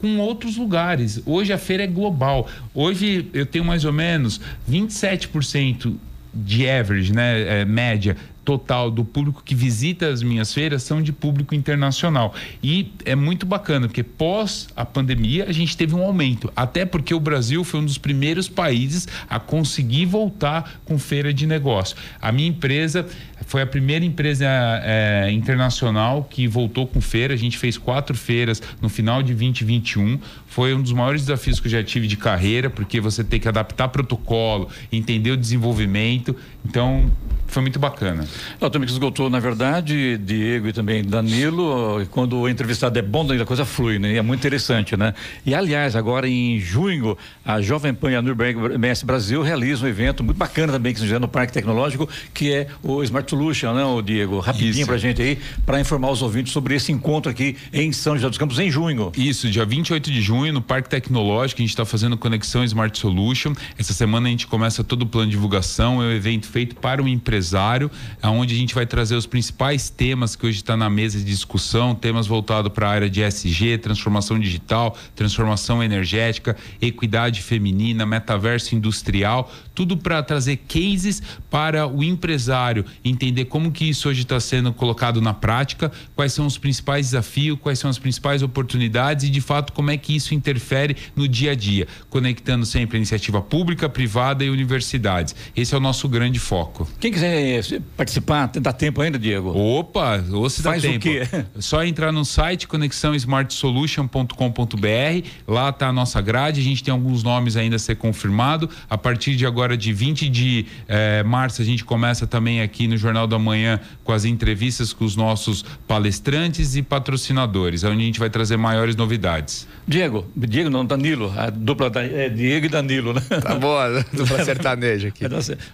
com 0.00 0.18
outros 0.18 0.56
lugares. 0.56 1.20
Hoje 1.26 1.52
a 1.52 1.58
feira 1.58 1.82
é 1.82 1.88
global. 1.88 2.48
Hoje 2.72 3.28
eu 3.34 3.44
tenho 3.44 3.64
mais 3.64 3.84
ou 3.84 3.92
menos 3.92 4.40
27% 4.70 5.96
de 6.34 6.68
average, 6.68 7.12
né, 7.12 7.60
é, 7.60 7.64
média 7.64 8.16
total 8.44 8.90
do 8.90 9.04
público 9.04 9.42
que 9.42 9.54
visita 9.54 10.06
as 10.06 10.22
minhas 10.22 10.52
feiras 10.52 10.82
são 10.82 11.00
de 11.02 11.12
público 11.12 11.54
internacional. 11.54 12.34
E 12.62 12.92
é 13.04 13.14
muito 13.14 13.46
bacana, 13.46 13.88
porque 13.88 14.02
pós 14.02 14.68
a 14.76 14.84
pandemia 14.84 15.46
a 15.48 15.52
gente 15.52 15.76
teve 15.76 15.94
um 15.94 16.02
aumento, 16.02 16.52
até 16.54 16.84
porque 16.84 17.14
o 17.14 17.20
Brasil 17.20 17.64
foi 17.64 17.80
um 17.80 17.84
dos 17.84 17.98
primeiros 17.98 18.48
países 18.48 19.08
a 19.28 19.40
conseguir 19.40 20.04
voltar 20.06 20.80
com 20.84 20.98
feira 20.98 21.32
de 21.32 21.46
negócio. 21.46 21.96
A 22.20 22.30
minha 22.30 22.48
empresa 22.48 23.06
foi 23.46 23.62
a 23.62 23.66
primeira 23.66 24.04
empresa 24.04 24.46
é, 24.82 25.30
internacional 25.30 26.24
que 26.24 26.46
voltou 26.46 26.86
com 26.86 27.00
feira. 27.00 27.34
A 27.34 27.36
gente 27.36 27.58
fez 27.58 27.76
quatro 27.76 28.16
feiras 28.16 28.62
no 28.80 28.88
final 28.88 29.22
de 29.22 29.34
2021. 29.34 30.18
Foi 30.46 30.74
um 30.74 30.82
dos 30.82 30.92
maiores 30.92 31.22
desafios 31.22 31.60
que 31.60 31.66
eu 31.66 31.72
já 31.72 31.82
tive 31.82 32.06
de 32.06 32.16
carreira, 32.16 32.70
porque 32.70 33.00
você 33.00 33.22
tem 33.22 33.38
que 33.38 33.48
adaptar 33.48 33.88
protocolo, 33.88 34.68
entender 34.90 35.30
o 35.30 35.36
desenvolvimento. 35.36 36.34
Então, 36.64 37.10
foi 37.54 37.62
muito 37.62 37.78
bacana. 37.78 38.26
Eu 38.60 38.68
também 38.68 38.88
esgotou, 38.88 39.30
na 39.30 39.38
verdade, 39.38 40.18
Diego 40.18 40.68
e 40.68 40.72
também 40.72 41.04
Danilo, 41.04 42.04
quando 42.10 42.36
o 42.36 42.48
entrevistado 42.48 42.98
é 42.98 43.02
bom, 43.02 43.24
a 43.30 43.44
coisa 43.46 43.64
flui, 43.64 43.98
né? 43.98 44.14
E 44.14 44.16
é 44.18 44.22
muito 44.22 44.40
interessante, 44.40 44.96
né? 44.96 45.14
E, 45.46 45.54
aliás, 45.54 45.94
agora 45.94 46.28
em 46.28 46.58
junho, 46.58 47.16
a 47.44 47.62
Jovem 47.62 47.94
Pan 47.94 48.10
e 48.10 48.16
a 48.16 48.74
MS 48.74 49.06
Brasil 49.06 49.40
realizam 49.40 49.86
um 49.86 49.88
evento 49.88 50.24
muito 50.24 50.36
bacana 50.36 50.72
também, 50.72 50.92
que 50.92 50.98
se 50.98 51.06
chama 51.06 51.20
no 51.20 51.28
Parque 51.28 51.52
Tecnológico, 51.52 52.08
que 52.34 52.52
é 52.52 52.66
o 52.82 53.02
Smart 53.04 53.30
Solution, 53.30 53.72
né, 53.72 53.84
o 53.84 54.02
Diego? 54.02 54.40
Rapidinho 54.40 54.84
para 54.84 54.96
a 54.96 54.98
gente 54.98 55.22
aí, 55.22 55.38
para 55.64 55.80
informar 55.80 56.10
os 56.10 56.22
ouvintes 56.22 56.52
sobre 56.52 56.74
esse 56.74 56.90
encontro 56.90 57.30
aqui 57.30 57.56
em 57.72 57.92
São 57.92 58.16
José 58.16 58.28
dos 58.28 58.36
Campos, 58.36 58.58
em 58.58 58.68
junho. 58.68 59.12
Isso, 59.16 59.48
dia 59.48 59.64
28 59.64 60.10
de 60.10 60.20
junho, 60.20 60.52
no 60.52 60.60
Parque 60.60 60.88
Tecnológico, 60.88 61.60
a 61.60 61.62
gente 61.62 61.70
está 61.70 61.84
fazendo 61.84 62.16
conexão 62.16 62.64
Smart 62.64 62.98
Solution. 62.98 63.54
Essa 63.78 63.94
semana 63.94 64.26
a 64.26 64.30
gente 64.30 64.48
começa 64.48 64.82
todo 64.82 65.02
o 65.02 65.06
plano 65.06 65.26
de 65.26 65.36
divulgação, 65.36 66.02
é 66.02 66.06
um 66.06 66.12
evento 66.12 66.48
feito 66.48 66.74
para 66.74 67.00
o 67.00 67.06
empresário 67.06 67.43
empresário, 67.44 67.90
onde 68.22 68.54
a 68.54 68.58
gente 68.58 68.74
vai 68.74 68.86
trazer 68.86 69.14
os 69.14 69.26
principais 69.26 69.90
temas 69.90 70.34
que 70.34 70.46
hoje 70.46 70.58
está 70.58 70.76
na 70.76 70.88
mesa 70.88 71.18
de 71.18 71.24
discussão, 71.24 71.94
temas 71.94 72.26
voltados 72.26 72.72
para 72.72 72.88
a 72.88 72.90
área 72.90 73.10
de 73.10 73.22
SG, 73.22 73.78
transformação 73.78 74.38
digital, 74.38 74.96
transformação 75.14 75.82
energética, 75.82 76.56
equidade 76.80 77.42
feminina, 77.42 78.06
metaverso 78.06 78.74
industrial, 78.74 79.52
tudo 79.74 79.96
para 79.96 80.22
trazer 80.22 80.56
cases 80.68 81.22
para 81.50 81.86
o 81.86 82.02
empresário 82.02 82.84
entender 83.04 83.44
como 83.46 83.70
que 83.70 83.84
isso 83.84 84.08
hoje 84.08 84.22
está 84.22 84.40
sendo 84.40 84.72
colocado 84.72 85.20
na 85.20 85.34
prática, 85.34 85.92
quais 86.16 86.32
são 86.32 86.46
os 86.46 86.56
principais 86.56 87.06
desafios, 87.06 87.58
quais 87.60 87.78
são 87.78 87.90
as 87.90 87.98
principais 87.98 88.42
oportunidades 88.42 89.26
e 89.26 89.30
de 89.30 89.40
fato 89.40 89.72
como 89.72 89.90
é 89.90 89.96
que 89.96 90.16
isso 90.16 90.34
interfere 90.34 90.96
no 91.14 91.28
dia 91.28 91.52
a 91.52 91.54
dia, 91.54 91.86
conectando 92.08 92.64
sempre 92.64 92.96
a 92.96 92.98
iniciativa 92.98 93.42
pública, 93.42 93.88
privada 93.88 94.44
e 94.44 94.48
universidades. 94.48 95.34
Esse 95.54 95.74
é 95.74 95.76
o 95.76 95.80
nosso 95.80 96.08
grande 96.08 96.38
foco. 96.38 96.88
Quem 97.00 97.12
quiser 97.12 97.23
quiser 97.24 97.80
participar, 97.96 98.48
dá 98.48 98.72
tempo 98.72 99.00
ainda, 99.00 99.18
Diego? 99.18 99.56
Opa, 99.56 100.22
ou 100.32 100.50
se 100.50 100.62
dá 100.62 100.70
Faz 100.70 100.82
tempo. 100.82 100.96
O 100.96 101.00
quê? 101.00 101.22
Só 101.58 101.84
entrar 101.84 102.12
no 102.12 102.24
site 102.24 102.68
conexãosmartsolution.com.br. 102.68 105.28
Lá 105.46 105.70
está 105.70 105.88
a 105.88 105.92
nossa 105.92 106.20
grade. 106.20 106.60
A 106.60 106.64
gente 106.64 106.82
tem 106.82 106.92
alguns 106.92 107.22
nomes 107.22 107.56
ainda 107.56 107.76
a 107.76 107.78
ser 107.78 107.96
confirmado. 107.96 108.68
A 108.88 108.98
partir 108.98 109.36
de 109.36 109.46
agora, 109.46 109.76
de 109.76 109.92
20 109.92 110.28
de 110.28 110.66
eh, 110.88 111.22
março, 111.22 111.62
a 111.62 111.64
gente 111.64 111.84
começa 111.84 112.26
também 112.26 112.60
aqui 112.60 112.86
no 112.86 112.96
Jornal 112.96 113.26
da 113.26 113.38
Manhã 113.38 113.80
com 114.02 114.12
as 114.12 114.24
entrevistas 114.24 114.92
com 114.92 115.04
os 115.04 115.16
nossos 115.16 115.64
palestrantes 115.86 116.76
e 116.76 116.82
patrocinadores, 116.82 117.84
onde 117.84 118.02
a 118.02 118.06
gente 118.06 118.20
vai 118.20 118.30
trazer 118.30 118.56
maiores 118.56 118.96
novidades. 118.96 119.66
Diego, 119.86 120.26
Diego 120.36 120.70
não, 120.70 120.84
Danilo, 120.84 121.32
a 121.36 121.50
dupla 121.50 121.90
da, 121.90 122.02
é 122.02 122.28
Diego 122.28 122.66
e 122.66 122.68
Danilo, 122.68 123.12
né? 123.12 123.20
Tá 123.20 123.54
boa, 123.54 124.04
dupla 124.12 124.44
sertaneja 124.44 125.08
aqui. 125.08 125.24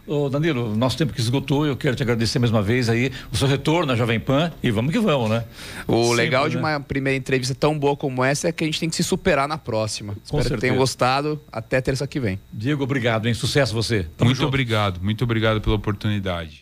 Ô, 0.07 0.29
Danilo, 0.29 0.75
nosso 0.77 0.97
tempo 0.97 1.13
que 1.13 1.21
esgotou 1.21 1.40
eu 1.67 1.77
quero 1.77 1.97
te 1.97 2.03
agradecer 2.03 2.39
mais 2.39 2.51
uma 2.51 2.63
vez 2.63 2.89
aí 2.89 3.11
o 3.33 3.37
seu 3.37 3.47
retorno 3.47 3.93
à 3.93 3.97
Jovem 3.97 4.19
Pan 4.19 4.53
e 4.63 4.71
vamos 4.71 4.93
que 4.93 4.99
vamos, 4.99 5.31
né? 5.31 5.45
O 5.87 6.03
Sempre, 6.05 6.17
legal 6.17 6.45
né? 6.45 6.51
de 6.51 6.57
uma 6.57 6.81
primeira 6.81 7.17
entrevista 7.17 7.55
tão 7.55 7.79
boa 7.79 7.97
como 7.97 8.25
essa 8.25 8.49
é 8.49 8.53
que 8.53 8.65
a 8.65 8.67
gente 8.67 8.81
tem 8.81 8.89
que 8.89 8.97
se 8.97 9.05
superar 9.05 9.47
na 9.47 9.59
próxima. 9.59 10.15
Com 10.15 10.19
Espero 10.21 10.43
certeza. 10.43 10.57
que 10.57 10.61
tenham 10.63 10.77
gostado. 10.77 11.41
Até 11.53 11.81
terça 11.81 12.07
que 12.07 12.19
vem. 12.19 12.39
Diego, 12.53 12.83
obrigado, 12.83 13.27
hein? 13.27 13.35
Sucesso 13.35 13.75
você. 13.75 14.07
Tamo 14.17 14.29
muito 14.29 14.39
junto. 14.39 14.49
obrigado, 14.49 15.01
muito 15.03 15.25
obrigado 15.25 15.61
pela 15.61 15.77
oportunidade. 15.77 16.59